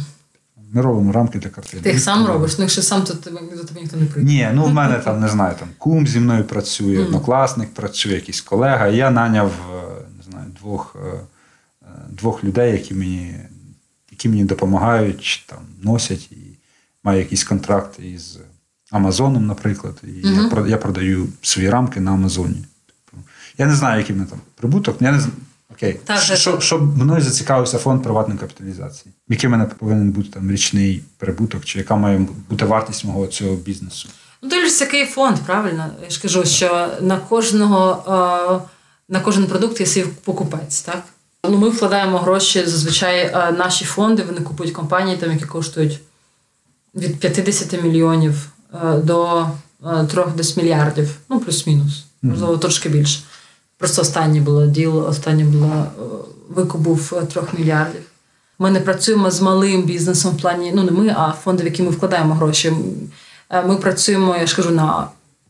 [0.74, 1.82] Ми робимо рамки для картин.
[1.82, 4.32] Ти їх сам робиш, ну якщо сам, то тебе до тебе ніхто не прийде.
[4.32, 8.42] Ні, ну в мене там не знаю, там кум зі мною працює, однокласник працює, якийсь
[8.42, 8.88] колега.
[8.88, 9.82] Я наняв е,
[10.18, 11.20] не знаю, двох, е,
[11.82, 13.36] е, двох людей, які мені,
[14.12, 16.58] які мені допомагають, там носять і
[17.04, 18.40] маю якийсь контракт із
[18.92, 20.02] Амазоном, наприклад.
[20.04, 22.66] І я, я продаю свої рамки на Амазоні.
[22.86, 23.24] Типу,
[23.58, 25.02] Я не знаю, який мене там прибуток.
[25.02, 25.20] Я не
[25.78, 29.14] Окей, Так, Що- так, що, щоб мною зацікавився фонд приватної капіталізації.
[29.30, 33.56] Який в мене повинен бути там річний прибуток, чи яка має бути вартість мого цього
[33.56, 34.10] бізнесу?
[34.42, 35.86] Ну, дивишся, який фонд, правильно?
[36.04, 38.70] Я ж кажу, що на кожного е,
[39.10, 41.04] на кожен продукт є свій покупець, так?
[41.50, 46.00] Ну, ми вкладаємо гроші, зазвичай е, наші фонди, вони купують компанії, там, які коштують
[46.96, 49.48] від 50 мільйонів е, до
[49.86, 53.20] е, 3 десь мільярдів, ну плюс-мінус, можливо, трошки більше.
[53.78, 56.04] Просто останнє було діло, останнє було е,
[56.50, 58.02] викуп був е, 3 мільярдів.
[58.60, 61.84] Ми не працюємо з малим бізнесом в плані, ну не ми, а фонди, в які
[61.84, 62.74] ми вкладаємо гроші.
[63.50, 65.08] Е, Ми працюємо, я ж кажу, на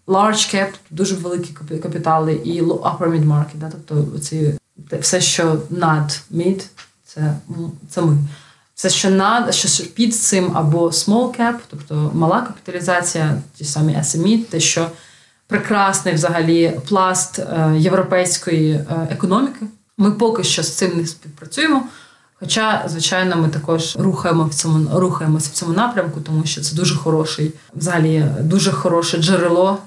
[0.08, 3.72] large cap, дуже великі капітали, і upper mid market, да?
[3.88, 4.58] тобто ці,
[5.00, 6.64] все, що над mid,
[7.06, 7.36] це,
[7.90, 8.18] це ми.
[8.76, 14.44] Все, що над, що під цим або small cap, тобто мала капіталізація, ті самі SME,
[14.44, 14.88] те, що
[15.48, 19.66] прекрасний взагалі пласт е, європейської е, економіки.
[19.98, 21.84] Ми поки що з цим не співпрацюємо.
[22.40, 26.96] Хоча, звичайно, ми також рухаємо в цьому рухаємося в цьому напрямку, тому що це дуже
[26.96, 29.78] хороший, взагалі дуже хороше джерело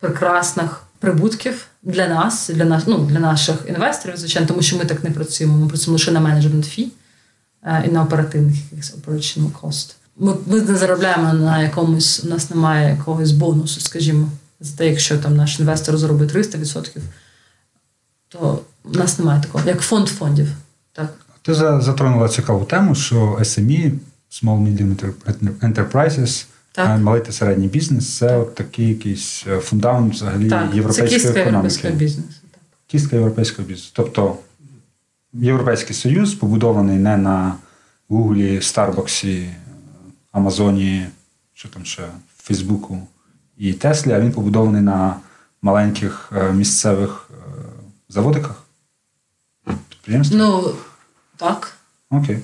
[0.00, 5.04] прекрасних прибутків для нас, для нас, ну для наших інвесторів, звичайно, тому що ми так
[5.04, 5.58] не працюємо.
[5.58, 6.88] Ми працюємо лише на менеджмент фі
[7.84, 9.94] і на оперативних якихось operational cost.
[10.16, 14.28] Ми, ми не заробляємо на якомусь, у нас немає якогось бонусу, скажімо,
[14.60, 16.98] за те, якщо там наш інвестор заробить 300%,
[18.28, 20.48] то в нас немає такого, як фонд фондів.
[20.92, 21.14] Так.
[21.42, 23.92] Ти затронула цікаву тему, що SME,
[24.30, 26.88] Small Medium Enter- Enterprises, Так.
[26.88, 31.10] е, малий та середній бізнес це от такий якийсь е, фундамент взагалі Так, це європейської
[31.10, 31.46] кістка економіки.
[31.52, 32.38] європейського бізнесу.
[32.50, 32.60] Так.
[32.86, 33.90] Кістка європейського бізнесу.
[33.94, 34.36] Тобто
[35.32, 37.54] Європейський Союз побудований не на
[38.08, 39.48] Гуглі, Старбаксі,
[40.32, 41.06] Амазоні,
[41.54, 42.02] що там ще,
[42.38, 43.06] Фейсбуку
[43.58, 45.16] і Теслі, а він побудований на
[45.62, 47.34] маленьких е, місцевих е,
[48.08, 48.62] заводиках.
[49.88, 50.40] Підприємствах.
[50.40, 50.74] Ну,
[51.36, 51.72] так.
[52.10, 52.38] Окей.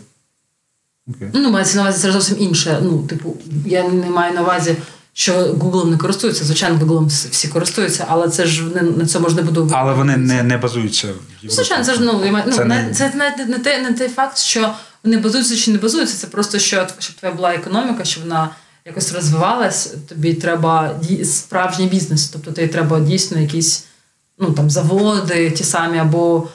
[1.08, 1.30] Окей.
[1.34, 2.78] Ну, мається на увазі це зовсім інше.
[2.82, 4.76] Ну, типу, я не маю на увазі,
[5.12, 6.44] що Google не користується.
[6.44, 10.16] Звичайно, Google всі користуються, але це ж не на цьому ж не буде Але вони
[10.16, 11.26] не, не базуються в Європі.
[11.42, 14.38] Ну, Звичайно, це ж ну, ну Це не- це навіть не той, не той факт,
[14.38, 16.16] що вони базуються чи не базуються.
[16.16, 18.50] Це просто що щоб твоя була економіка, щоб вона
[18.86, 22.28] якось розвивалась, тобі треба справжній бізнес.
[22.28, 23.84] Тобто тобі треба дійсно якісь
[24.38, 26.48] ну там заводи, ті самі, або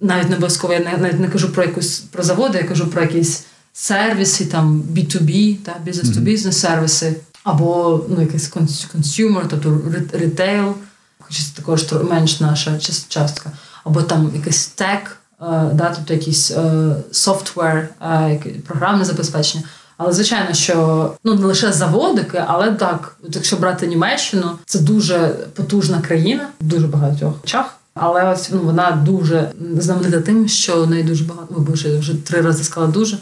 [0.00, 3.44] навіть не обов'язково, я навіть не кажу про якусь про заводи, я кажу про якісь
[3.72, 10.74] сервіси, там B2B, та business сервіси, або ну якийсь конс- consumer, тобто ритейл,
[11.18, 13.50] хоча це також менш наша частка,
[13.84, 19.64] або там якийсь тек, е, да, тобто якийсь е, софтвер, е, програмне забезпечення.
[19.96, 25.28] Але звичайно, що ну не лише заводики, але так, от якщо брати Німеччину, це дуже
[25.54, 27.74] потужна країна дуже багатьох очах.
[27.94, 31.88] Але ось ну вона дуже знаменита тим, що в неї дуже багато.
[31.88, 33.18] Я вже три рази сказала дуже.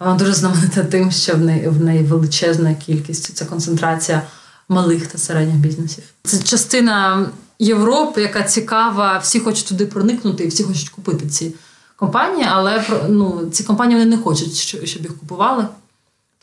[0.00, 3.36] Вона дуже знаменита тим, що в неї в неї величезна кількість.
[3.36, 4.22] Це концентрація
[4.68, 6.04] малих та середніх бізнесів.
[6.24, 7.26] Це частина
[7.58, 11.54] Європи, яка цікава, всі хочуть туди проникнути, і всі хочуть купити ці
[11.96, 15.66] компанії, але ну, ці компанії вони не хочуть, що- щоб їх купували.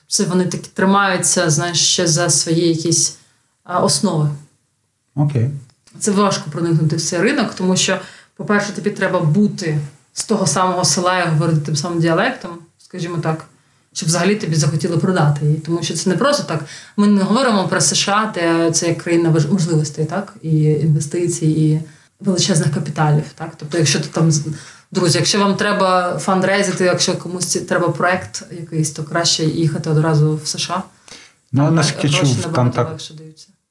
[0.07, 3.17] Це вони такі тримаються, знаєш, ще за свої якісь
[3.63, 4.29] а, основи.
[5.15, 5.49] Окей.
[5.99, 7.99] Це важко проникнути в цей ринок, тому що,
[8.35, 9.79] по-перше, тобі треба бути
[10.13, 13.45] з того самого села і говорити тим самим діалектом, скажімо так,
[13.93, 15.57] щоб взагалі тобі захотіли продати її.
[15.57, 16.65] Тому що це не просто так.
[16.97, 21.81] Ми не говоримо про США, де це як країна можливостей, так, і інвестицій, і
[22.19, 23.23] величезних капіталів.
[23.35, 23.53] Так?
[23.57, 24.31] Тобто, якщо ти там
[24.91, 30.47] друзі, якщо вам треба фандрейзити, якщо комусь треба проект якийсь, то краще їхати одразу в
[30.47, 30.83] США.
[31.51, 32.99] Ну, Там наскільки чув, там так.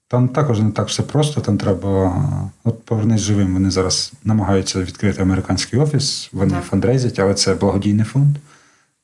[0.09, 1.40] Там також не так все просто.
[1.40, 2.14] Там треба.
[2.64, 3.55] От повернись живим.
[3.55, 6.29] Вони зараз намагаються відкрити американський офіс.
[6.33, 6.64] Вони Так.
[6.64, 8.37] фандрейзять, але це благодійний фонд,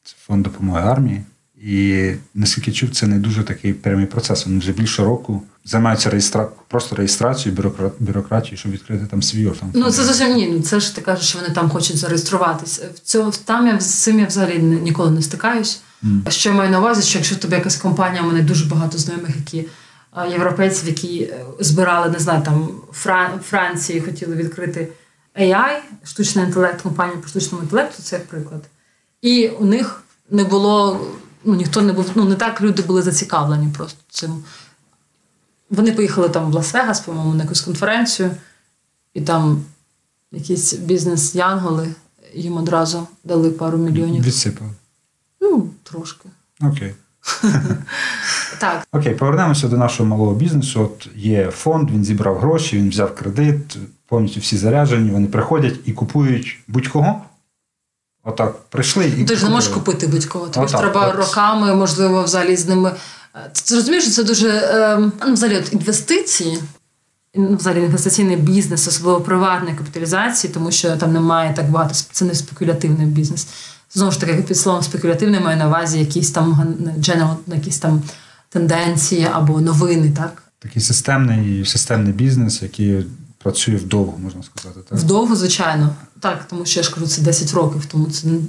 [0.04, 1.24] це фонд допомоги армії.
[1.64, 4.46] І наскільки чув, це не дуже такий прямий процес.
[4.46, 6.48] Вони вже більше року займаються реєстра...
[6.68, 7.90] просто реєстрацією, бюрокра...
[7.98, 9.62] бюрократією, щоб відкрити там свій офіс.
[9.74, 10.48] Ну це зовсім ні.
[10.48, 12.80] Ну це ж ти кажеш, що вони там хочуть зареєструватись.
[12.94, 15.80] В цьому там я з цим я взагалі ні- ніколи не стикаюсь.
[16.28, 19.36] Що я маю на увазі, що якщо тебе якась компанія, у мене дуже багато знайомих,
[19.36, 19.68] які
[20.30, 23.40] європейців, які е, збирали, не знаю, там Фран...
[23.44, 24.88] Франції хотіли відкрити
[25.40, 28.62] AI, штучний інтелект, компанію по штучному інтелекту, це як приклад.
[29.22, 31.00] І у них не було
[31.44, 34.44] ну, ніхто не був, ну не так люди були зацікавлені просто цим.
[35.70, 38.30] Вони поїхали там в Лас-Вегас, по-моєму, на якусь конференцію,
[39.14, 39.64] і там
[40.32, 41.94] якісь бізнес-янголи
[42.34, 44.24] їм одразу дали пару мільйонів.
[44.24, 44.70] Відсипали.
[45.40, 46.28] Ну, трошки.
[46.60, 46.94] Окей.
[48.58, 50.80] Так, Окей, повернемося до нашого малого бізнесу.
[50.80, 53.76] От є фонд, він зібрав гроші, він взяв кредит,
[54.06, 57.22] повністю всі заряджені, вони приходять і купують будь-кого.
[58.24, 59.24] Отак, прийшли і.
[59.24, 60.48] ти ж не можеш купити будь-кого.
[60.48, 61.14] Тобі ж треба от.
[61.14, 62.92] роками, можливо, взагалі з ними.
[63.34, 66.58] Е, Ти розумієш, що це дуже ем, ну, взагалі от інвестиції.
[67.34, 72.34] ну, Взагалі інвестиційний бізнес, особливо приватної капіталізації, тому що там немає так багато це не
[72.34, 73.46] спекулятивний бізнес.
[73.94, 78.02] Знову ж таки, під словом спекулятивний маю на увазі якісь там general, якісь там
[78.48, 80.42] тенденції або новини, так?
[80.58, 83.06] Такий системний, системний бізнес, який
[83.42, 84.80] працює вдовго, можна сказати.
[84.88, 84.98] Так?
[84.98, 85.94] Вдовго, звичайно.
[86.20, 87.86] Так, тому що я ж кажу, це 10 років.
[87.86, 88.40] Тому це ну,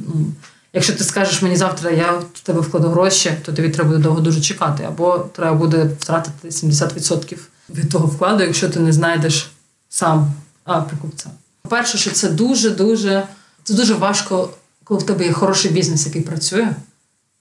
[0.73, 4.21] якщо ти скажеш мені завтра, я в тебе вкладу гроші, то тобі треба буде довго
[4.21, 4.83] дуже чекати.
[4.83, 7.37] Або треба буде втратити 70%
[7.69, 9.51] від того вкладу, якщо ти не знайдеш
[9.89, 11.29] сам а, покупця.
[11.61, 13.27] По-перше, що це дуже дуже
[13.63, 14.49] це дуже важко,
[14.83, 16.75] коли в тебе є хороший бізнес, який працює,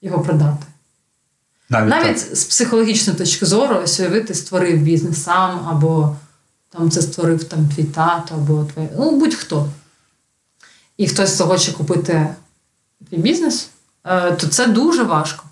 [0.02, 0.66] його продати.
[1.68, 6.16] Навіть, Навіть з психологічної точки зору, ось уяви, ти створив бізнес сам, або
[6.70, 9.68] там це створив там твій тато, або твій, ну будь-хто.
[10.96, 12.34] І хтось захоче купити
[13.08, 13.68] твій бізнес,
[14.04, 15.44] е, то це дуже важко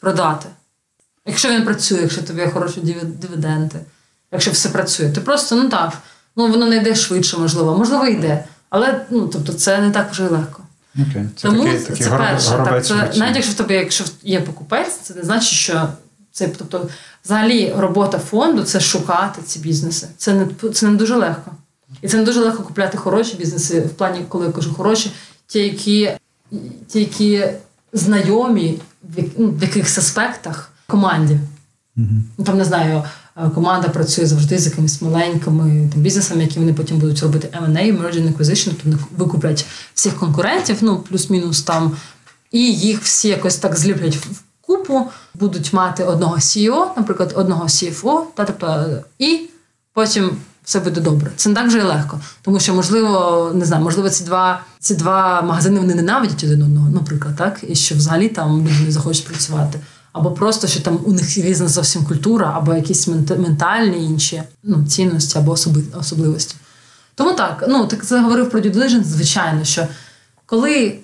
[0.00, 0.48] продати.
[1.26, 3.78] Якщо він працює, якщо тобі хороші диві- дивіденди,
[4.32, 5.92] якщо все працює, ти просто ну так,
[6.36, 8.44] ну воно не йде швидше, можливо, можливо, йде.
[8.70, 10.62] Але ну, тобто, це не так вже й легко.
[10.94, 11.28] Окей.
[11.36, 12.50] Це Тому такий, це, такий перше.
[12.50, 15.88] Так, це, навіть якщо в тебе якщо є покупець, це не значить, що
[16.34, 16.88] це тобто,
[17.24, 20.08] взагалі робота фонду це шукати ці бізнеси.
[20.16, 21.50] Це не це не дуже легко.
[22.02, 25.10] І це не дуже легко купляти хороші бізнеси в плані, коли я кажу хороші,
[25.46, 26.10] ті, які,
[26.86, 27.44] ті, які
[27.92, 31.40] знайомі в, ну, в якихось аспектах команді.
[32.38, 33.02] Ну, там не знаю,
[33.54, 38.22] команда працює завжди з якимись маленькими там, бізнесами, які вони потім будуть робити M&A, Merger
[38.22, 41.96] and Acquisition, тобто вони викуплять всіх конкурентів, ну плюс-мінус там,
[42.50, 48.22] і їх всі якось так зліплять в купу, будуть мати одного CEO, наприклад, одного CFO,
[48.34, 48.86] та, тобто,
[49.18, 49.40] і
[49.92, 51.30] потім все буде добре.
[51.36, 52.20] Це не так вже і легко.
[52.42, 56.90] Тому що, можливо, не знаю, можливо, ці два, ці два магазини вони ненавидять один одного,
[56.90, 59.80] наприклад, так, і що взагалі там люди не захочуть працювати.
[60.12, 65.38] Або просто, що там у них різна зовсім культура, або якісь ментальні інші ну, цінності
[65.38, 66.56] або особи- особливості.
[67.14, 69.86] Тому так, ну так заговорив про due diligence, звичайно, що
[70.46, 70.98] коли.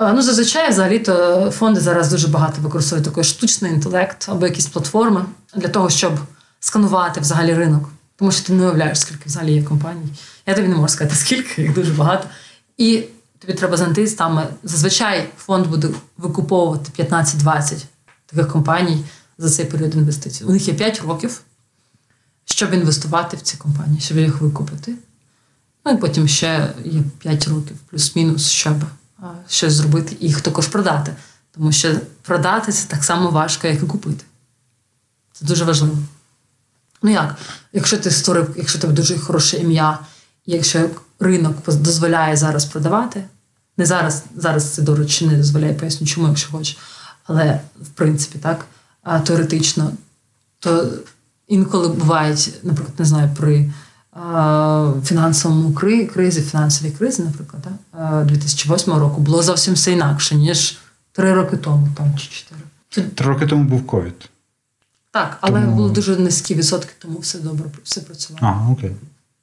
[0.00, 5.24] Е, Ну, зазвичай, взагалі-то фонди зараз дуже багато використовують такий штучний інтелект або якісь платформи
[5.54, 6.12] для того, щоб
[6.60, 7.88] сканувати взагалі ринок.
[8.16, 10.08] Тому що ти не уявляєш, скільки взагалі є компаній.
[10.46, 12.28] Я тобі не можу сказати, скільки, їх дуже багато.
[12.76, 13.04] І
[13.38, 14.42] тобі треба знайти там.
[14.62, 17.84] Зазвичай фонд буде викуповувати 15-20
[18.26, 19.04] таких компаній
[19.38, 20.44] за цей період інвестицій.
[20.44, 21.40] У них є 5 років,
[22.44, 24.94] щоб інвестувати в ці компанії, щоб їх викупити.
[25.84, 28.74] Ну і потім ще є 5 років, плюс-мінус, щоб
[29.48, 31.12] щось зробити і їх також продати.
[31.50, 34.24] Тому що продати це так само важко, як і купити.
[35.32, 35.98] Це дуже важливо.
[37.02, 37.36] Ну як,
[37.72, 39.98] якщо ти створив, якщо тебе дуже хороше ім'я,
[40.46, 43.24] якщо ринок дозволяє зараз продавати,
[43.76, 46.78] не зараз, зараз це до речі, не дозволяє, поясню, чому, якщо хочеш.
[47.24, 48.66] Але в принципі, так,
[49.24, 49.92] теоретично,
[50.58, 50.92] то
[51.46, 53.72] інколи бувають, наприклад, не знаю, при
[55.04, 55.72] фінансовому
[56.14, 60.78] кризі, фінансовій кризі, наприклад, так, 2008 року було зовсім все інакше, ніж
[61.12, 62.60] три роки тому, там чи чотири.
[63.14, 64.30] Три роки тому був ковід.
[65.10, 68.46] Так, але Тому- були дуже низькі відсотки, тому все добре, все працювало.
[68.46, 68.92] Ага, окей.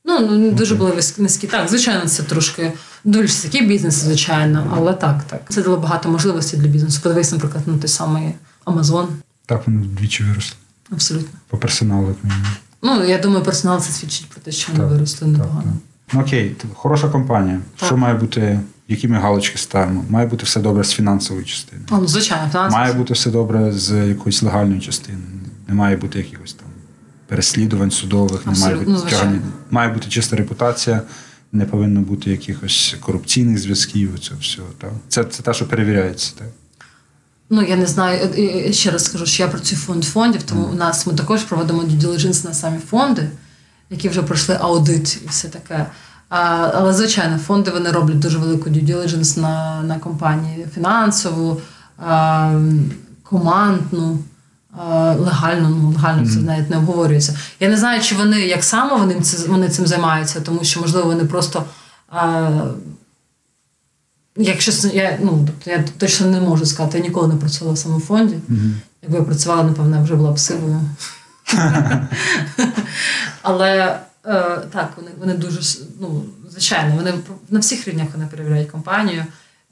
[0.05, 1.47] Ну, ну не дуже були низькі.
[1.47, 5.41] Так, звичайно, це трошки дивишся, який бізнес, звичайно, але так, так.
[5.49, 6.99] Це дало багато можливостей для бізнесу.
[7.03, 8.33] Подивись, наприклад, на той самий
[8.65, 9.07] Amazon.
[9.45, 10.57] Так вони вдвічі виросли.
[10.91, 11.39] Абсолютно.
[11.47, 12.17] По персоналу, як.
[12.83, 15.73] Ну, я думаю, персонал це свідчить про те, що вони Так, виросли непогано.
[16.13, 17.59] Ну окей, хороша компанія.
[17.77, 17.87] Так.
[17.87, 20.05] Що має бути, які ми галочки ставимо?
[20.09, 21.81] Має бути все добре з фінансової частини.
[21.89, 22.77] А, ну, звичайно, фінанси.
[22.77, 25.17] Має бути все добре з якоїсь легальної частини.
[25.67, 26.67] Не має бути якихось там
[27.27, 29.41] переслідувань судових, не має бути ну, звичайно.
[29.71, 31.01] Має бути чиста репутація,
[31.51, 34.19] не повинно бути якихось корупційних зв'язків.
[34.19, 34.61] Це все.
[34.77, 34.91] Так?
[35.07, 36.33] Це, це те, що перевіряється.
[36.39, 36.47] Так?
[37.55, 40.63] Ну, я не знаю, е, е, ще раз скажу, що я працюю фонд фондів, тому
[40.63, 43.29] у нас ми також проводимо diligence на самі фонди,
[43.89, 45.85] які вже пройшли аудит і все таке.
[46.29, 51.61] А, але, звичайно, фонди вони роблять дуже велику due diligence на, на компанії фінансову,
[51.97, 52.59] а,
[53.23, 54.19] командну.
[54.77, 57.37] а, Легально, ну легально це навіть не обговорюється.
[57.59, 61.25] Я не знаю, чи вони як саме вони, вони цим займаються, тому що, можливо, вони
[61.25, 61.63] просто
[62.09, 62.49] а,
[64.37, 68.35] Якщо я ну тобто я точно не можу сказати, я ніколи не працювала в самофонді.
[68.49, 68.59] Угу.
[69.01, 70.81] Якби я працювала, напевно, вже була б сивою.
[73.41, 77.13] Але е, так, вони вони дуже ну, звичайно, вони
[77.49, 79.25] на всіх рівнях вони перевіряють компанію,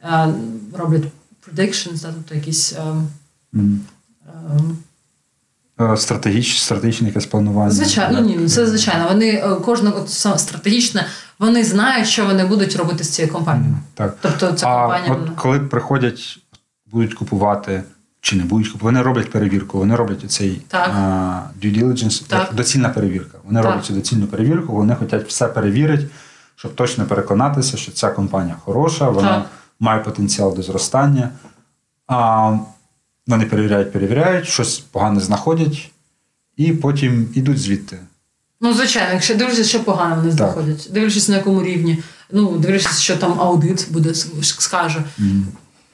[0.04, 0.28] е,
[0.74, 1.04] роблять
[1.48, 2.74] predictions, да, тобто якісь.
[2.74, 2.82] Е,
[3.54, 4.76] угу.
[5.96, 7.72] Стратегіч, стратегічне якесь планування.
[7.72, 9.08] Звичайно, ну, ні, це звичайно.
[9.08, 10.10] Вони кожне от,
[10.40, 11.08] стратегічне,
[11.40, 13.76] вони знають, що вони будуть робити з цією компанією.
[13.94, 14.18] Так.
[14.22, 15.14] Тобто ця а компанія.
[15.14, 16.40] От коли приходять,
[16.92, 17.84] будуть купувати
[18.22, 20.62] чи не будуть купувати, вони роблять перевірку, вони роблять цей
[21.62, 22.54] due diligence, так.
[22.54, 23.38] доцільна перевірка.
[23.44, 23.70] Вони так.
[23.70, 26.08] роблять цю доцільну перевірку, вони хочуть все перевірити,
[26.56, 29.46] щоб точно переконатися, що ця компанія хороша, вона так.
[29.80, 31.30] має потенціал до зростання.
[32.08, 32.58] А
[33.28, 35.92] вони перевіряють, перевіряють, щось погане знаходять,
[36.58, 37.98] і потім йдуть звідти.
[38.62, 43.18] Ну, звичайно, якщо дивишся, що погано вони знаходять, дивлячись на якому рівні, ну, дивлячись, що
[43.18, 45.04] там аудит буде скаже.
[45.20, 45.44] Mm.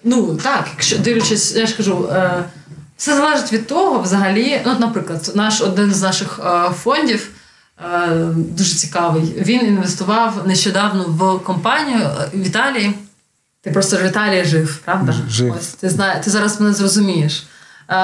[0.03, 2.43] Ну, так, якщо дивлячись, я ж кажу, е,
[2.97, 7.29] все залежить від того, взагалі, ну, наприклад, наш один з наших е, фондів.
[8.35, 9.23] Дуже цікавий.
[9.37, 11.99] Він інвестував нещодавно в компанію
[12.33, 12.93] в Італії.
[13.67, 15.15] Ти просто в Італії жив, правда?
[15.29, 15.55] Жив.
[15.59, 17.47] Ось ти знає, ти зараз мене зрозумієш.
[17.89, 17.95] Е,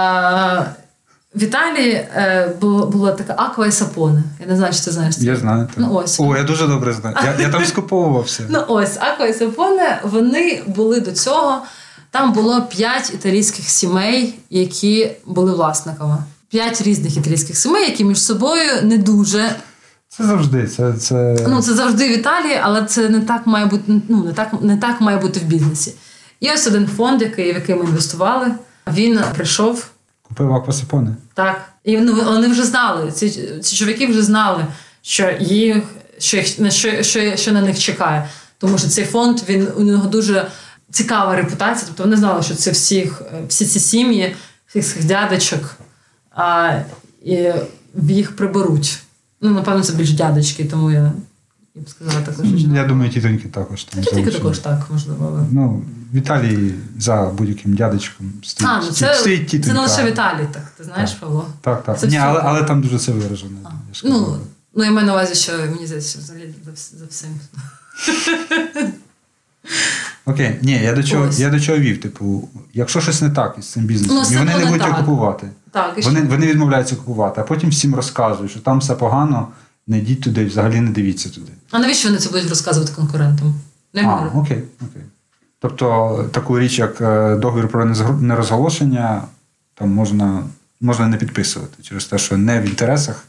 [1.35, 4.23] в Італії е, було, була така аква і сапоне.
[4.39, 5.23] Я не знаю, чи ти знаєш це.
[5.25, 5.65] Я знаю.
[5.67, 5.75] Так.
[5.77, 6.19] Ну, ось.
[6.19, 7.15] О, я дуже добре знаю.
[7.23, 8.43] Я я там скуповувався.
[8.49, 11.61] Ну ось аква і сапоне, вони були до цього.
[12.11, 16.17] Там було п'ять італійських сімей, які були власниками.
[16.49, 19.55] П'ять різних італійських сімей, які між собою не дуже.
[20.17, 20.67] Це завжди.
[20.67, 21.37] Це це...
[21.47, 24.77] Ну, це завжди в Італії, але це не так має бути ну, не так, не
[24.77, 25.93] так має бути в бізнесі.
[26.39, 28.51] І ось один фонд, який, в який ми інвестували,
[28.93, 29.87] він прийшов.
[30.21, 31.15] Купив аквасапони.
[31.33, 31.61] Так.
[31.83, 33.11] І ну, вони вже знали.
[33.11, 33.29] Ці
[33.61, 34.65] ці чоловіки вже знали,
[35.01, 35.83] що їх,
[36.17, 38.29] що, їх, що, що, що на них чекає.
[38.57, 40.47] Тому що цей фонд він у нього дуже
[40.91, 41.85] цікава репутація.
[41.87, 44.35] Тобто вони знали, що це всіх, всі ці сім'ї,
[44.67, 45.75] всіх цих дядечок,
[46.31, 46.79] а,
[47.25, 47.51] і
[48.07, 48.99] їх приберуть.
[49.43, 51.11] Ну, напевно, це більш дядечки, тому я
[51.75, 52.45] я б сказала також.
[52.73, 54.03] Я думаю, тітоньки також там.
[54.03, 55.27] Тітоньки також так, можливо.
[55.31, 55.47] Але...
[55.51, 55.83] Ну,
[56.13, 59.67] в Італії за будь-яким дядечком стоїть, а, ну, це, стоїть тітонька.
[59.67, 60.63] Це не лише в Італії, так.
[60.77, 61.19] Ти знаєш, так.
[61.19, 61.47] Павло?
[61.61, 61.99] Так, так.
[61.99, 63.57] Це Ні, але, але там дуже це виражено.
[63.63, 63.69] А.
[64.03, 64.37] Ну,
[64.75, 67.39] ну, я маю на увазі, що мені здається, взагалі за, за всім.
[70.25, 72.01] Окей, ні, я до чого я до чого вів.
[72.01, 74.97] Типу, якщо щось не так із цим бізнесом, ну, і вони не будуть так.
[74.97, 75.49] купувати.
[75.71, 79.47] Так, вони, вони відмовляються купувати, а потім всім розказують, що там все погано,
[79.87, 81.51] не йдіть туди, взагалі не дивіться туди.
[81.71, 83.55] А навіщо вони це будуть розказувати конкурентам?
[83.93, 85.01] Не а, окей, окей.
[85.59, 87.85] Тобто таку річ, як е, договір про
[88.19, 89.21] нерозголошення,
[89.75, 90.43] там можна
[90.81, 93.27] можна не підписувати через те, що не в інтересах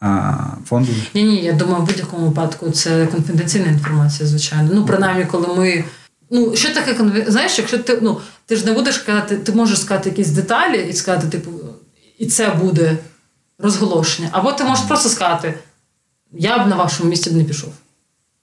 [0.00, 0.34] а,
[0.66, 0.92] фонду.
[1.14, 4.70] Ні, ні, я думаю, в будь-якому випадку це конфіденційна інформація, звичайно.
[4.72, 5.84] Ну, принаймні, коли ми.
[6.30, 7.24] Ну, що таке.
[7.26, 10.92] Знаєш, якщо ти ну, ти ж не будеш казати, ти можеш сказати якісь деталі і
[10.92, 11.50] сказати, типу,
[12.18, 12.98] і це буде
[13.58, 14.28] розголошення.
[14.32, 15.54] Або ти можеш просто сказати,
[16.32, 17.72] я б на вашому місці б не пішов.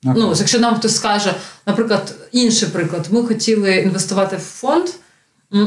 [0.06, 0.14] Okay.
[0.18, 4.90] Ну, Якщо нам хтось скаже, наприклад, інший приклад, ми хотіли інвестувати в фонд,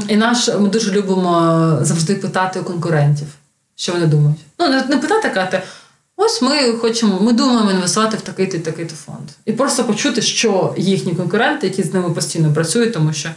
[0.09, 3.29] і наш ми дуже любимо завжди питати у конкурентів,
[3.77, 4.39] що вони думають.
[4.59, 5.63] Ну, не, не питати, а казати,
[6.19, 9.29] ось ми хочемо, ми думаємо інвестувати в такий-то і такий-то фонд.
[9.45, 13.29] І просто почути, що їхні конкуренти, які з ними постійно працюють, тому що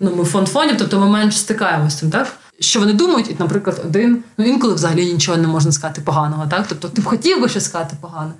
[0.00, 2.36] ну, ми фонд фондів, тобто ми менше стикаємося з цим, так?
[2.60, 6.66] Що вони думають, і, наприклад, один, ну інколи взагалі нічого не можна сказати поганого, так?
[6.68, 8.32] Тобто ти б хотів би щось сказати погане,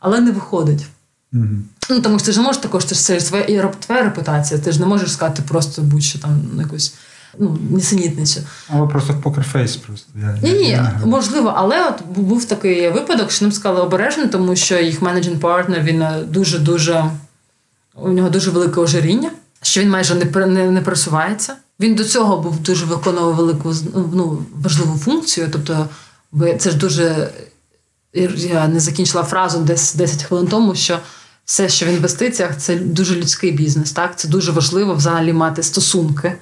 [0.00, 0.86] але не виходить.
[1.32, 1.60] Mm-hmm.
[1.90, 4.80] Ну, тому що ти ж не можеш також, це ж твоя, твоя репутація, ти ж
[4.80, 6.94] не можеш сказати просто будь-що там якусь
[7.38, 8.40] ну, несенітницю.
[8.68, 10.12] Але просто в покерфейс просто.
[10.42, 15.02] Ні, ні, можливо, але от був такий випадок, що нам сказали обережно, тому що їх
[15.02, 17.10] менеджинг партнер він дуже-дуже
[17.94, 19.30] у нього дуже велике ожиріння,
[19.62, 21.56] що він майже не не, не просувається.
[21.80, 25.48] Він до цього був дуже виконував велику ну, важливу функцію.
[25.52, 25.88] Тобто,
[26.58, 27.30] це ж дуже
[28.36, 30.98] я не закінчила фразу десь 10 хвилин тому, що
[31.44, 33.92] все, що в інвестиціях, це дуже людський бізнес.
[33.92, 34.18] Так?
[34.18, 36.34] Це дуже важливо взагалі мати стосунки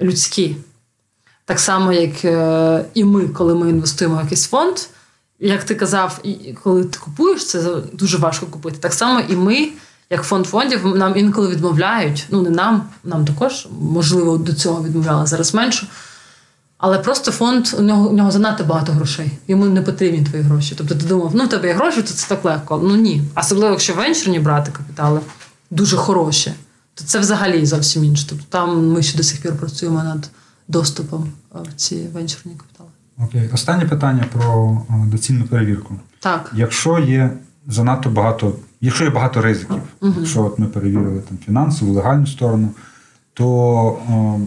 [0.00, 0.56] людські.
[1.44, 2.24] Так само, як
[2.94, 4.76] і ми, коли ми інвестуємо в якийсь фонд.
[5.40, 6.20] Як ти казав,
[6.62, 8.78] коли ти купуєш, це дуже важко купити.
[8.78, 9.68] Так само і ми,
[10.10, 12.26] як фонд фондів, нам інколи відмовляють.
[12.30, 15.86] Ну, не нам, нам також, можливо, до цього відмовляли зараз менше.
[16.78, 19.30] Але просто фонд у нього у нього занадто багато грошей.
[19.48, 20.74] Йому не потрібні твої гроші.
[20.78, 22.80] Тобто ти думав, ну в тебе є гроші, то це так легко.
[22.84, 23.22] Ну ні.
[23.36, 25.20] Особливо, якщо венчурні брати капітали
[25.70, 26.52] дуже хороші,
[27.00, 28.26] то це взагалі зовсім інше.
[28.28, 30.30] Тобто там ми ще до сих пір працюємо над
[30.68, 32.90] доступом в ці венчурні капітали.
[33.18, 35.94] Окей, останнє питання про доцільну перевірку.
[36.20, 36.52] Так.
[36.54, 37.30] Якщо є
[37.66, 42.68] занадто багато якщо є багато ризиків, якщо от ми перевірили там фінансову, легальну сторону,
[43.34, 44.40] то о,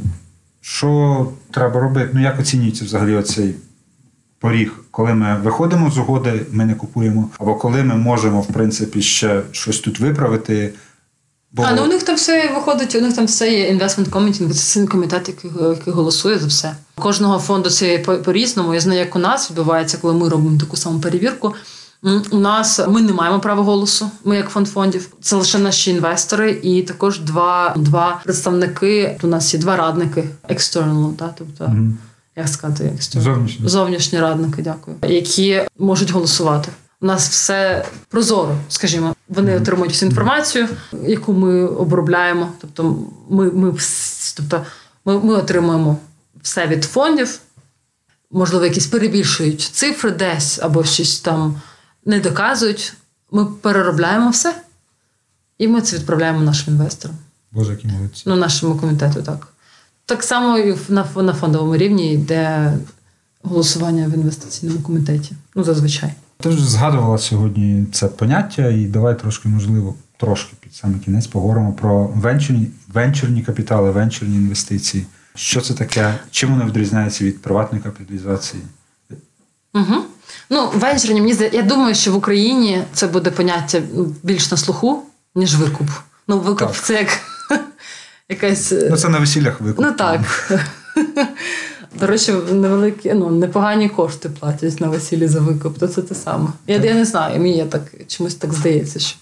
[0.62, 2.10] що треба робити?
[2.14, 3.56] Ну як оцінюється взагалі оцей
[4.40, 9.02] поріг, коли ми виходимо з угоди, ми не купуємо, або коли ми можемо, в принципі,
[9.02, 10.74] ще щось тут виправити.
[11.54, 11.64] Бо...
[11.64, 14.86] А ну у них там все виходить, у них там все є інвестмент комітінг, це
[14.86, 16.76] комітет, який, який голосує за все.
[16.96, 18.74] Кожного фонду це по-різному.
[18.74, 21.54] Я знаю, як у нас відбувається, коли ми робимо таку саму перевірку.
[22.32, 24.10] У нас ми не маємо права голосу.
[24.26, 25.08] Ми як фонд фондів.
[25.22, 29.20] Це лише наші інвестори, і також два, два представники.
[29.24, 31.98] У нас є два радники external, та тобто Мгм.
[32.36, 33.22] як сказати, external?
[33.22, 33.70] Зовнішні.
[33.70, 36.70] зовнішні радники, дякую, які можуть голосувати.
[37.04, 39.16] У нас все прозоро, скажімо.
[39.30, 40.68] Вони отримують всю інформацію,
[41.06, 42.52] яку ми обробляємо.
[42.62, 43.00] Тобто,
[43.30, 43.74] ми, ми,
[44.38, 44.66] тобто,
[45.06, 45.98] ми, ми отримуємо
[46.42, 47.40] все від фондів.
[48.32, 51.62] Можливо, якісь перебільшують цифри десь або щось там
[52.06, 52.94] не доказують.
[53.32, 54.56] Ми переробляємо все,
[55.58, 57.18] і ми це відправляємо нашим інвесторам.
[57.52, 58.24] Боже, які молодці.
[58.26, 59.48] Ну, нашому комітету, так.
[60.06, 62.74] Так само і на, на фондовому рівні йде
[63.42, 65.32] голосування в інвестиційному комітеті.
[65.56, 66.14] Ну, зазвичай.
[66.40, 71.74] Ти ж згадувала сьогодні це поняття, і давай трошки, можливо, трошки під саме кінець поговоримо
[71.74, 75.06] про венчурні, венчурні капітали, венчурні інвестиції.
[75.36, 76.14] Що це таке?
[76.32, 78.64] Чим вони відрізняються від приватної капіталізації?
[79.74, 79.96] Угу.
[80.50, 83.82] Ну, венчурні, мені здається, я думаю, що в Україні це буде поняття
[84.24, 85.04] більш на слуху,
[85.36, 85.88] ніж викуп.
[86.28, 86.76] Ну, викуп Так.
[86.84, 87.10] це як
[88.30, 88.72] якась.
[88.72, 89.86] е, Ну, це на весіллях викуп.
[89.86, 90.22] Ну так.
[92.00, 96.48] До речі, невеликі, ну, непогані кошти платять на весіллі за викуп, то це те саме.
[96.68, 99.00] Я, я не знаю, мені я так чомусь так здається.
[99.00, 99.18] що.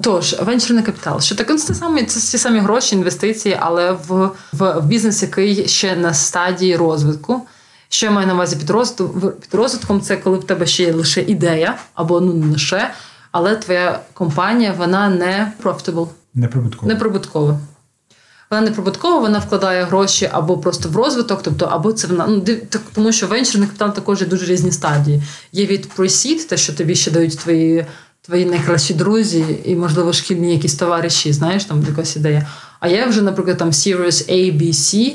[0.00, 1.20] Тож, венчурний капітал.
[1.20, 1.52] Що таке?
[1.52, 5.96] Ну, Це, самі, це ті самі гроші, інвестиції, але в, в, в бізнес, який ще
[5.96, 7.40] на стадії розвитку.
[7.88, 10.92] Що я маю на увазі під, розвитку, під розвитком, це коли в тебе ще є
[10.92, 12.90] лише ідея, або ну не лише,
[13.32, 16.08] але твоя компанія вона не profitable,
[16.88, 17.58] неприбуткова.
[18.52, 22.26] Вона неприбуткова, вона вкладає гроші або просто в розвиток, тобто, або це вона.
[22.26, 25.22] Ну, так, тому що венчурний капітал також є дуже різні стадії.
[25.52, 27.86] Є від pre-seed, те, що тобі ще дають твої,
[28.22, 32.46] твої найкращі друзі, і, можливо, шкільні якісь товариші, знаєш, там якась ідея.
[32.80, 35.12] А є вже, наприклад, там Series A, B, C.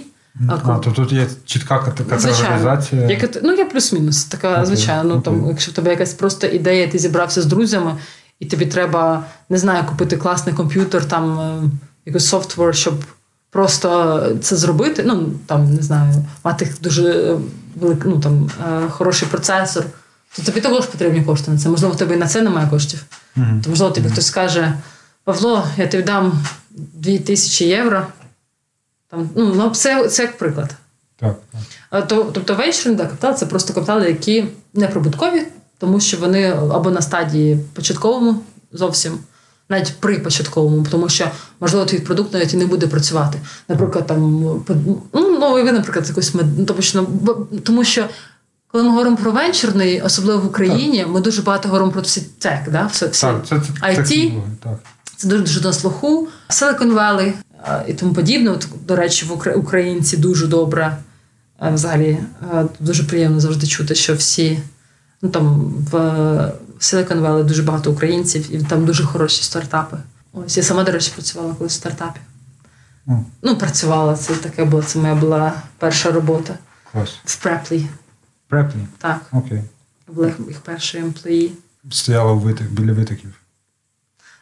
[0.49, 3.07] А, то тут є чітка кат- категоризація.
[3.07, 4.23] Як, ну, є плюс-мінус.
[4.23, 5.15] Така, Окей, звичайно.
[5.15, 7.95] Ну, там, якщо в тебе якась просто ідея, ти зібрався з друзями,
[8.39, 11.69] і тобі треба, не знаю, купити класний комп'ютер, там е,
[12.05, 12.95] якийсь софтвер, щоб
[13.58, 15.03] просто це зробити.
[15.05, 17.38] Ну, там, не знаю, мати дуже е,
[17.76, 19.86] велик, ну, там, е, хороший процесор,
[20.36, 21.70] то тобі також потрібні кошти на це.
[21.70, 23.05] Можливо, в тебе і на це немає коштів.
[23.36, 23.62] Мгм.
[23.62, 24.74] То, можливо, тобі хтось скаже:
[25.24, 28.08] Павло, я тобі дам 2000 євро.
[29.10, 30.76] Там, ну, ну, це, це як приклад.
[31.20, 31.62] Так, так.
[31.89, 35.43] А, То, тобто венчурний капітал це просто капітали, які не прибуткові,
[35.78, 38.41] тому що вони або на стадії початковому
[38.72, 39.20] зовсім,
[39.70, 43.39] навіть при початковому, тому що можливо твій продукт навіть і не буде працювати.
[43.68, 44.20] Наприклад, там
[45.13, 46.45] ну, новий вид, наприклад, якось мед...
[46.57, 47.07] ну, тому що
[47.63, 48.05] тому що.
[48.72, 52.59] Коли ми говоримо про венчурний, особливо в Україні, ми дуже багато говоримо про всі тек,
[52.72, 52.86] да?
[52.86, 54.41] все, всі, Так, це, це IT?
[54.63, 54.80] так.
[55.15, 56.28] це дуже дуже на слуху.
[56.49, 57.34] Silicon Valley
[57.88, 58.51] і тому подібне.
[58.51, 60.97] От, до речі, в українці дуже добре.
[61.61, 62.18] Взагалі
[62.80, 64.59] дуже приємно завжди чути, що всі
[65.22, 69.97] ну там в Silicon Valley дуже багато українців, і там дуже хороші стартапи.
[70.34, 72.19] Ось я сама, до речі, працювала колись в стартапі.
[73.07, 73.11] О,
[73.41, 74.84] Ну, працювала, це таке було.
[74.84, 76.53] Це моя була перша робота
[76.91, 77.09] клас.
[77.25, 77.88] в Преплі.
[78.47, 78.80] Преплі.
[78.97, 79.61] Так, Окей.
[80.07, 81.51] була їх, перший емплеї.
[81.91, 83.34] Стояла у витик, біля витоків.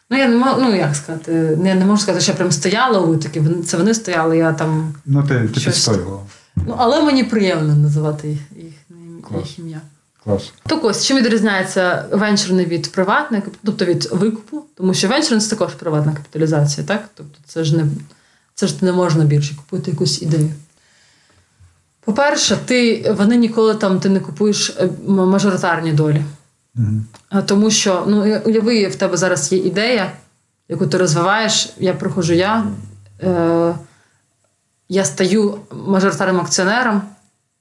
[0.10, 1.32] Ну, я не можу, ну як сказати,
[1.62, 3.42] не, не можу сказати, що я прям стояла у такі.
[3.66, 5.74] Це вони стояли, я там Ну, ти, ти Щось.
[5.74, 6.22] підстоювала.
[6.56, 8.74] Ну, але мені приємно називати їх, їх,
[9.38, 9.82] їх ім'я.
[10.26, 10.54] Клас.
[10.68, 15.74] Так ось, чим відрізняється венчурний від приватної, тобто від викупу, тому що венчурний це також
[15.74, 17.10] приватна капіталізація, так?
[17.16, 17.86] Тобто це ж не,
[18.56, 20.52] це ж не можна на біржі купити якусь ідею.
[22.06, 26.24] По-перше, ти, вони ніколи там ти не купуєш е, мажоритарні долі.
[26.76, 27.42] Угу.
[27.46, 30.12] Тому що, ну, уяви, в тебе зараз є ідея,
[30.70, 31.70] яку ти розвиваєш.
[31.78, 32.66] Я приходжу я,
[33.24, 33.76] е,
[34.90, 37.02] я стаю мажоритарним акціонером.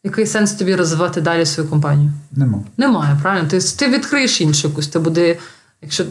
[0.04, 2.12] Який сенс тобі розвивати далі свою компанію?
[2.32, 2.58] Нема.
[2.76, 3.48] Немає, правильно?
[3.48, 5.36] Ти, ти відкриєш іншу якусь, це буде
[5.82, 6.04] якщо,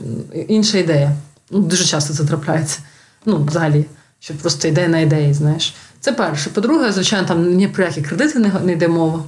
[0.48, 1.16] інша ідея.
[1.52, 2.80] Ну, Дуже часто це трапляється.
[3.26, 3.86] Ну, взагалі,
[4.20, 5.76] що просто ідея на ідеї, знаєш.
[6.00, 6.50] Це перше.
[6.50, 9.24] По-друге, звичайно, там ні про які кредити не, не йде мова.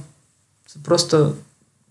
[0.66, 1.32] Це просто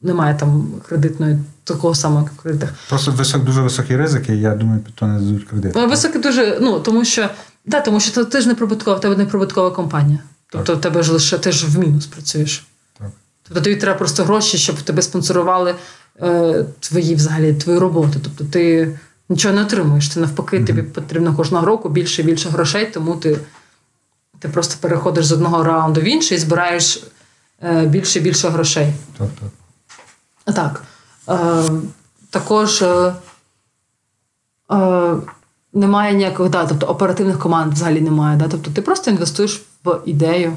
[0.02, 2.70] немає там кредитної такого самого, як в кредитах.
[2.90, 5.72] Просто висок, дуже високі ризики, і я думаю, під то не дадуть кредит.
[5.76, 7.30] Ну, дуже, ну тому що
[7.66, 10.20] да, тому що ти ж не прибуткова, в тебе не прибуткова компанія.
[10.56, 12.66] Тобто в тебе ж лише ти ж в мінус працюєш.
[13.00, 13.08] Так.
[13.44, 15.76] Тобто тобі треба просто гроші, щоб тебе спонсорували
[16.22, 18.20] е, твої взагалі твою роботу.
[18.24, 18.94] Тобто ти
[19.30, 20.10] нічого не отримуєш.
[20.10, 23.40] Ти навпаки, тобі потрібно кожного року більше і більше грошей, тому ти,
[24.40, 27.04] ти просто переходиш з одного раунду в інший і збираєш
[27.64, 28.94] е, більше і більше грошей.
[29.18, 29.50] Так, так.
[30.56, 30.84] Так.
[31.30, 31.70] Е,
[32.30, 33.14] також е,
[34.72, 35.16] е,
[35.74, 38.38] немає ніяких, да, тобто оперативних команд взагалі немає.
[38.38, 38.48] Да?
[38.48, 40.54] Тобто ти просто інвестуєш в ідею.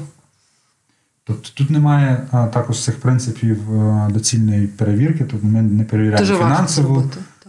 [1.23, 6.39] Тобто тут немає а, також цих принципів а, доцільної перевірки, тобто ми не перевіряємо Дуже
[6.43, 7.03] фінансово.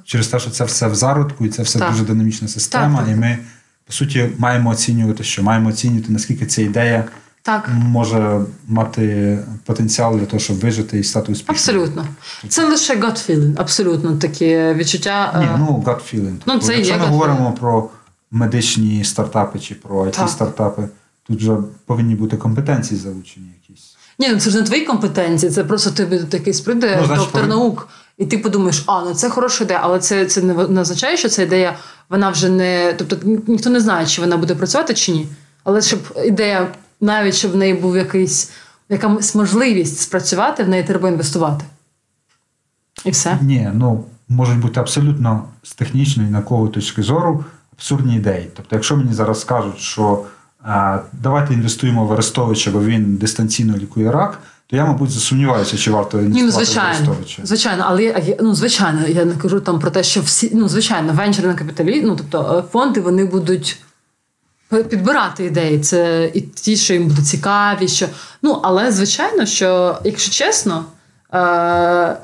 [0.05, 1.91] Через те, що це все в зародку, і це все Так.
[1.91, 2.97] дуже динамічна система.
[2.99, 3.17] Так, так.
[3.17, 3.39] І ми,
[3.87, 7.05] по суті, маємо оцінювати, що маємо оцінювати, наскільки ця ідея
[7.43, 11.81] Так, може мати потенціал для того, щоб вижити і стати успішною.
[11.85, 12.07] абсолютно.
[12.49, 15.35] Це лише gut feeling, абсолютно таке відчуття.
[15.39, 16.31] Ні, е, ну gut feeling.
[16.33, 17.89] Ну, Тобто, це якщо є ми gut говоримо про
[18.31, 20.29] медичні стартапи чи про it Так.
[20.29, 20.83] стартапи,
[21.31, 21.57] тут вже
[21.87, 23.97] повинні бути компетенції залучені якісь.
[24.19, 27.43] Ні, ну це ж не твої компетенції, це просто тобі якийсь прийде Ну, значить, доктор
[27.43, 31.17] повинен- наук, і ти подумаєш, а ну це хороша ідея, але це, це не означає,
[31.17, 31.77] що ця ідея
[32.09, 32.95] вона вже не.
[32.99, 33.17] Тобто
[33.47, 35.29] ніхто не знає, чи вона буде працювати чи ні.
[35.65, 36.69] Але щоб ідея,
[37.01, 38.51] навіть щоб в неї був якийсь
[38.89, 41.65] якась можливість спрацювати, в неї треба інвестувати.
[43.05, 43.39] І все.
[43.43, 48.51] Ні, ну можуть бути абсолютно з технічної і наукової точки зору абсурдні ідеї.
[48.57, 50.25] Тобто, якщо мені зараз скажуть, що
[51.13, 56.19] давайте інвестуємо в Арестовича, бо він дистанційно лікує рак, то я, мабуть, засумніваюся, чи варто
[56.19, 57.43] Ні, ну інвестувати в звичайно, Арестовича.
[57.47, 61.13] звичайно, але я, ну звичайно, я не кажу там про те, що всі ну звичайно,
[61.13, 63.83] венчурні капіталі, ну тобто е, фонди вони будуть
[64.71, 65.81] підбирати ідеї.
[65.81, 68.07] Це і ті, що їм буде цікаві, що
[68.43, 70.85] ну але звичайно, що якщо чесно,
[71.35, 72.17] е-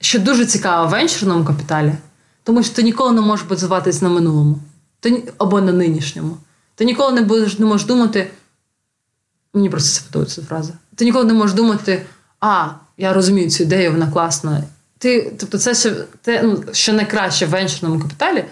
[0.00, 1.92] що дуже цікаво в венчурному капіталі,
[2.44, 4.58] тому що ти ніколи не можеш базуватись на минулому,
[5.00, 6.36] ти або на нинішньому.
[6.82, 8.30] Ти ніколи не будеш не можеш думати.
[9.54, 10.72] Мені просто це подобається ця фраза.
[10.94, 12.06] Ти ніколи не можеш думати,
[12.40, 14.62] а, я розумію цю ідею, вона класна.
[14.98, 15.90] Ти, тобто, це що,
[16.22, 18.44] те, ну, що найкраще в венчурному капіталі,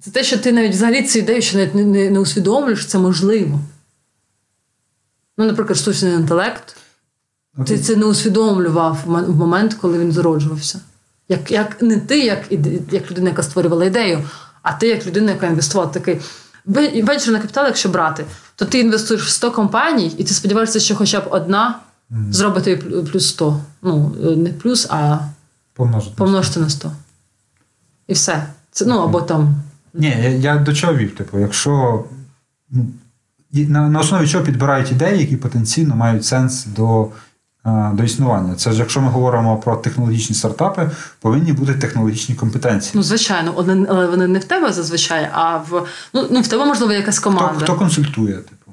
[0.00, 2.88] це те, що ти навіть взагалі цю ідею ще навіть не, не, не усвідомлюєш, що
[2.88, 3.60] це можливо.
[5.38, 6.76] Ну, наприклад, штучний інтелект.
[7.56, 10.80] Ну, Ти це не усвідомлював в момент, коли він зароджувався.
[11.28, 12.52] Як, як не ти, як,
[12.90, 14.28] як людина, яка створювала ідею,
[14.62, 16.20] а ти як людина, яка інвестувала такий.
[16.66, 18.24] Ве- Венчурний капітал, якщо брати,
[18.56, 21.78] то ти інвестуєш в 100 компаній, і ти сподіваєшся, що хоча б одна
[22.30, 22.76] зробить тобі
[23.10, 23.60] плюс 100.
[23.82, 25.18] Ну, е, не плюс, а
[25.74, 26.14] помножити.
[26.16, 26.92] помножити на 100.
[28.06, 28.46] І все.
[28.70, 29.54] Це, ну, або там.
[29.94, 31.14] Ні, я, я до чого вів?
[31.14, 32.04] Типу, якщо
[32.70, 32.86] ну,
[33.52, 37.08] на, на основі чого підбирають ідеї, які потенційно мають сенс до,
[37.64, 38.54] до існування.
[38.54, 40.90] Це ж якщо ми говоримо про технологічні стартапи,
[41.20, 42.92] повинні бути технологічні компетенції.
[42.94, 45.86] Ну, звичайно, вони, але вони не в тебе зазвичай, а в.
[46.14, 47.60] Ну, ну в тебе, можливо, якась команда.
[47.64, 48.34] хто консультує?
[48.34, 48.72] Типу?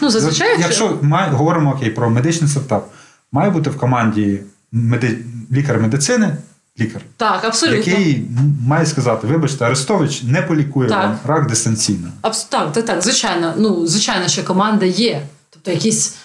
[0.00, 0.98] Ну, зазвичай, якщо...
[1.02, 2.88] має, говоримо окей, про медичний стартап,
[3.32, 4.40] має бути в команді
[4.72, 5.18] меди,
[5.52, 6.36] лікар медицини,
[6.80, 7.78] лікар, Так, абсолютно.
[7.78, 8.30] який
[8.66, 11.02] має сказати: вибачте, Арестович не полікує Так.
[11.02, 12.08] вам рак дистанційно.
[12.22, 12.44] Абс...
[12.44, 13.54] Так, так, так, звичайно.
[13.56, 15.22] Ну, звичайно, що команда є.
[15.50, 16.16] Тобто якісь,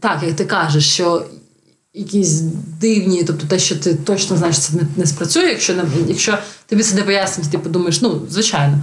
[0.00, 1.26] так, як ти кажеш, що
[1.94, 2.40] якісь
[2.80, 6.82] дивні, тобто те, що ти точно знаєш, це не, не спрацює, якщо, не, якщо тобі
[6.82, 8.82] це не пояснять, ти подумаєш, ну, звичайно.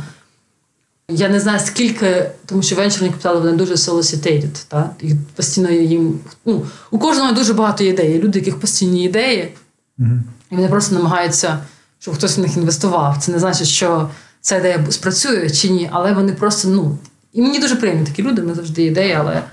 [1.09, 4.89] Я не знаю, скільки, тому що венчурні капітали вони дуже solicited, та?
[5.01, 6.19] І постійно їм.
[6.45, 8.11] Ну, у кожного дуже багато ідей.
[8.11, 9.53] Є люди, яких постійні ідеї,
[9.99, 10.09] Угу.
[10.51, 11.59] і вони просто намагаються,
[11.99, 13.17] щоб хтось в них інвестував.
[13.17, 14.09] Це не значить, що
[14.41, 16.97] ця ідея спрацює чи ні, але вони просто, ну.
[17.33, 19.43] І мені дуже приємні такі люди, вони завжди ідеї, але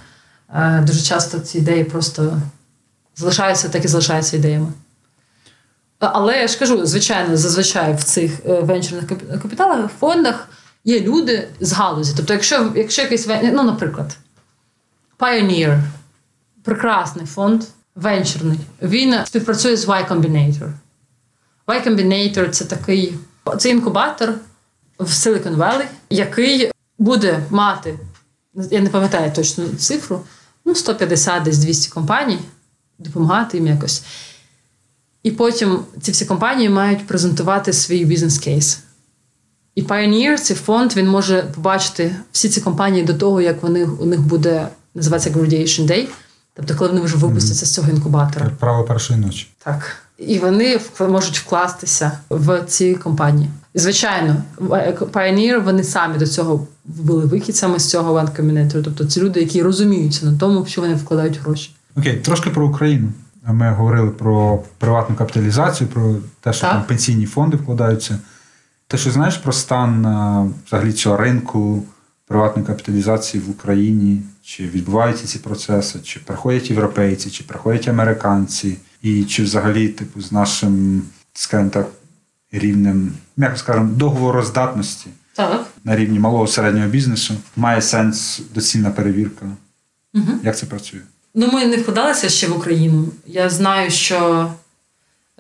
[0.82, 2.40] дуже часто ці ідеї просто
[3.16, 4.72] залишаються, так і залишаються ідеями.
[5.98, 9.07] Але я ж кажу, звичайно, зазвичай в цих е, венчурних
[9.42, 10.48] капіталах, фондах
[10.84, 12.12] є люди з галузі.
[12.16, 14.16] Тобто, якщо, якщо якийсь ну, наприклад,
[15.18, 15.82] Pioneer,
[16.64, 20.72] прекрасний фонд, венчурний, він співпрацює з Y Combinator.
[21.66, 23.14] Y Combinator– це такий
[23.59, 24.34] це інкубатор
[24.98, 27.98] в Silicon Valley, який буде мати,
[28.70, 30.24] я не пам'ятаю точну цифру,
[30.71, 32.39] ну 150 десь 200 компаній,
[32.99, 34.03] допомагати їм якось.
[35.23, 38.79] І потім ці всі компанії мають презентувати свій бізнес-кейс.
[39.75, 44.07] І Pioneer, цей фонд, він може побачити всі ці компанії до того, як вони, у
[44.07, 46.09] них буде називатися Graduation Day,
[46.55, 48.51] тобто коли вони вже випустяться з цього інкубатора.
[48.61, 49.49] Право першої ночі.
[49.64, 49.97] Так.
[50.18, 53.51] І вони можуть вкластися в ці компанії.
[53.75, 54.37] Звичайно,
[55.12, 58.83] Pioneer, вони самі до цього були вихідцями з цього One Combinator.
[58.83, 61.75] Тобто це люди, які розуміються на тому, що вони вкладають гроші.
[61.97, 63.09] Окей, трошки про Україну.
[63.47, 66.73] Ми говорили про приватну капіталізацію, про те, що Так.
[66.73, 68.18] там пенсійні фонди вкладаються.
[68.87, 70.07] Ти що знаєш про стан
[70.66, 71.83] взагалі цього ринку
[72.27, 74.23] приватної капіталізації в Україні?
[74.43, 80.33] Чи відбуваються ці процеси, чи приходять європейці, чи приходять американці, і чи взагалі, типу, з
[80.33, 81.03] нашим,
[81.33, 81.87] скажімо так,
[82.53, 85.66] рівнем, м'яко скажемо, договороздатності Так.
[85.84, 87.34] на рівні малого середнього бізнесу.
[87.57, 89.46] Має сенс доцільна перевірка.
[90.14, 90.32] Угу.
[90.42, 91.01] Як це працює?
[91.34, 93.09] Ну, ми не вкладалися ще в Україну.
[93.26, 94.51] Я знаю, що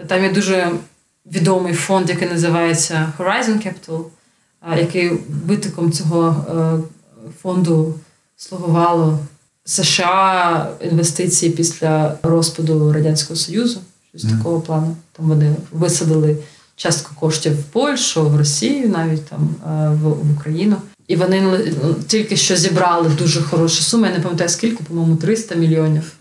[0.06, 0.70] там є дуже
[1.26, 4.04] відомий фонд, який називається Horizon Capital,
[4.60, 5.10] а, який
[5.46, 7.94] витоком цього е, фонду
[8.36, 9.18] слугувало
[9.64, 13.80] США інвестиції після розпаду Радянського Союзу.
[14.08, 14.36] Щось Мгм.
[14.38, 14.96] такого плану.
[15.12, 16.36] Там вони висадили
[16.80, 20.76] частку коштів в Польщу, в Росію, навіть там е, в, Україну.
[21.08, 21.72] І вони
[22.06, 24.06] тільки що зібрали дуже хорошу суму.
[24.06, 26.12] Я не пам'ятаю скільки, по-моєму, 300 мільйонів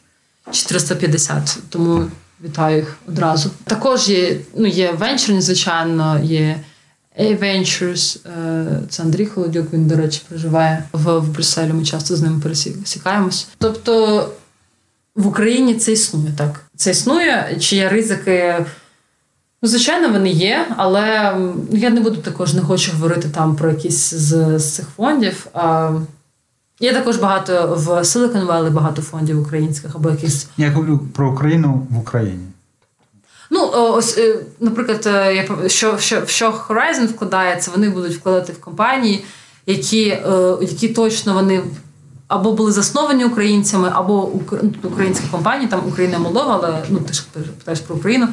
[0.52, 1.58] чи 350.
[1.70, 2.06] Тому
[2.44, 3.50] вітаю їх одразу.
[3.64, 6.60] Також є, ну, є венчурні, звичайно, є
[7.20, 11.74] A-Ventures, е, це Андрій Холодюк, він, до речі, проживає в, Брюсселі.
[11.74, 13.48] Ми часто з ними пересікаємось.
[13.58, 14.26] Тобто
[15.16, 16.66] в Україні це існує так.
[16.76, 18.66] Це існує, чи є ризики.
[19.62, 21.36] Ну, звичайно, вони є, але
[21.72, 25.48] я не буду також не хочу говорити там про якісь з, з цих фондів.
[25.54, 25.92] А,
[26.80, 31.88] є також багато в Silicon Valley багато фондів українських або якісь Я говорю про Україну
[31.90, 32.46] в Україні.
[33.52, 38.62] Ну, ось, е, наприклад, е, я що, що, що Horizon вкладається, вони будуть вкладати в
[38.62, 39.26] компанії,
[39.66, 41.62] які, е, які точно вони
[42.28, 44.32] або були засновані українцями, або
[44.64, 47.24] ну, українські компанії, там Україна Молдова, але ну ти ж
[47.58, 48.28] питаєш про Україну.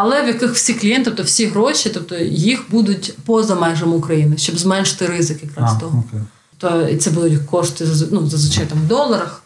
[0.00, 4.58] Але в яких всі клієнти, тобто всі гроші, тобто їх будуть поза межами України, щоб
[4.58, 6.04] зменшити ризик якраз А, того.
[6.08, 6.20] окей.
[6.58, 9.42] То і це будуть кошти ну, зазвичай там в доларах.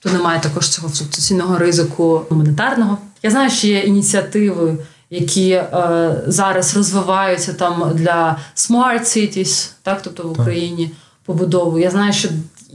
[0.00, 2.98] Тобто немає також цього флуктуаційного ризику монетарного.
[3.22, 4.78] Я знаю, що є ініціативи,
[5.10, 10.90] які е, зараз розвиваються там для smart cities, так, тобто в Україні
[11.24, 11.78] побудову.
[11.78, 12.28] Я знаю, що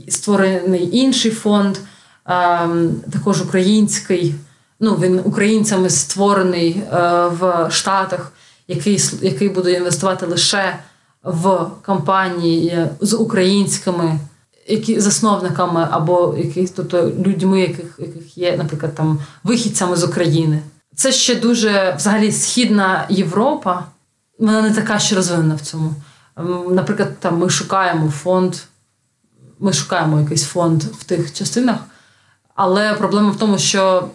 [0.08, 1.80] створений інший фонд, е,
[3.12, 4.34] також український.
[4.84, 6.86] Ну, він українцями створений е,
[7.26, 8.32] в Штатах,
[8.68, 10.78] який, який буде інвестувати лише
[11.24, 14.18] в компанії з українськими
[14.66, 20.62] які засновниками або яких, тобто людьми, яких, яких є, наприклад, там вихідцями з України.
[20.96, 23.84] Це ще дуже взагалі східна Європа.
[24.38, 25.94] Вона не така ще розвинена в цьому.
[26.70, 28.56] Наприклад, там ми шукаємо фонд,
[29.58, 31.76] ми шукаємо якийсь фонд в тих частинах,
[32.54, 34.08] але проблема в тому, що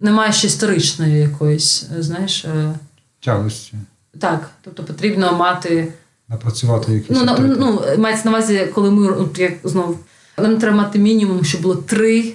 [0.00, 2.72] немає ще історичної якоїсь, е, знаєш, е,
[3.20, 3.74] Тяглості.
[4.20, 5.92] так, тобто потрібно мати.
[6.28, 7.16] Напрацювати якісь.
[7.16, 9.98] Ну, на, ну, мається на увазі, коли ми як знов
[10.38, 12.32] нам треба мати мінімум, щоб було три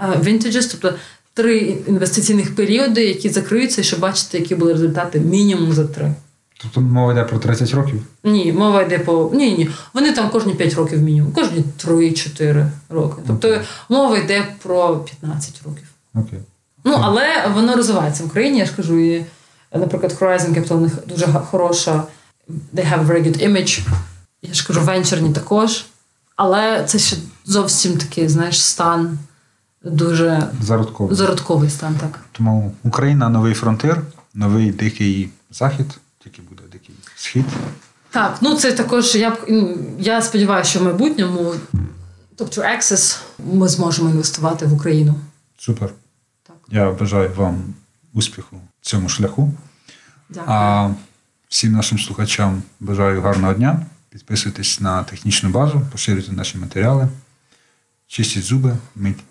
[0.00, 0.98] vintages, тобто
[1.34, 6.14] три інвестиційних періоди, які закриються, і щоб бачити, які були результати мінімум за три.
[6.62, 8.02] Тобто мова йде про 30 років.
[8.24, 9.70] Ні, мова йде по ні, ні.
[9.94, 13.22] Вони там кожні 5 років мінімум, кожні 3-4 роки.
[13.26, 13.60] Тобто Окей.
[13.88, 15.84] мова йде про 15 років.
[16.14, 16.38] Окей.
[16.86, 19.24] Ну, але воно розвивається в Україні, я ж кажу, і,
[19.74, 22.02] наприклад, Horizon Capital у них дуже хороша,
[22.74, 23.86] they have a very good image.
[24.42, 25.84] Я ж кажу, венчурні також.
[26.36, 29.18] Але це ще зовсім такий, знаєш, стан
[29.84, 31.14] дуже Зародково.
[31.14, 32.20] зародковий стан, так.
[32.32, 34.02] Тому Україна новий фронтир,
[34.34, 35.86] новий дикий захід,
[36.24, 37.44] тільки буде дикий схід.
[38.10, 41.54] Так, ну це також я ну, я сподіваюся, що в майбутньому,
[42.36, 43.18] тобто Access,
[43.52, 45.14] ми зможемо інвестувати в Україну.
[45.58, 45.90] Супер.
[46.68, 47.74] Я бажаю вам
[48.12, 49.52] успіху в цьому шляху.
[50.28, 50.46] Дякую.
[50.50, 50.90] А
[51.48, 53.86] всім нашим слухачам бажаю гарного дня.
[54.10, 57.08] Підписуйтесь на технічну базу, поширюйте наші матеріали,
[58.06, 58.76] чистіть зуби,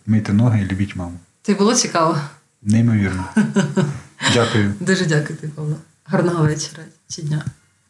[0.08, 1.20] мийте- ноги і любіть маму.
[1.42, 2.18] Ти було цікаво?
[2.62, 3.26] Неймовірно.
[4.34, 4.74] Дякую.
[4.80, 5.76] Дуже дякую Павло.
[6.06, 7.46] Гарного вечора чи дня.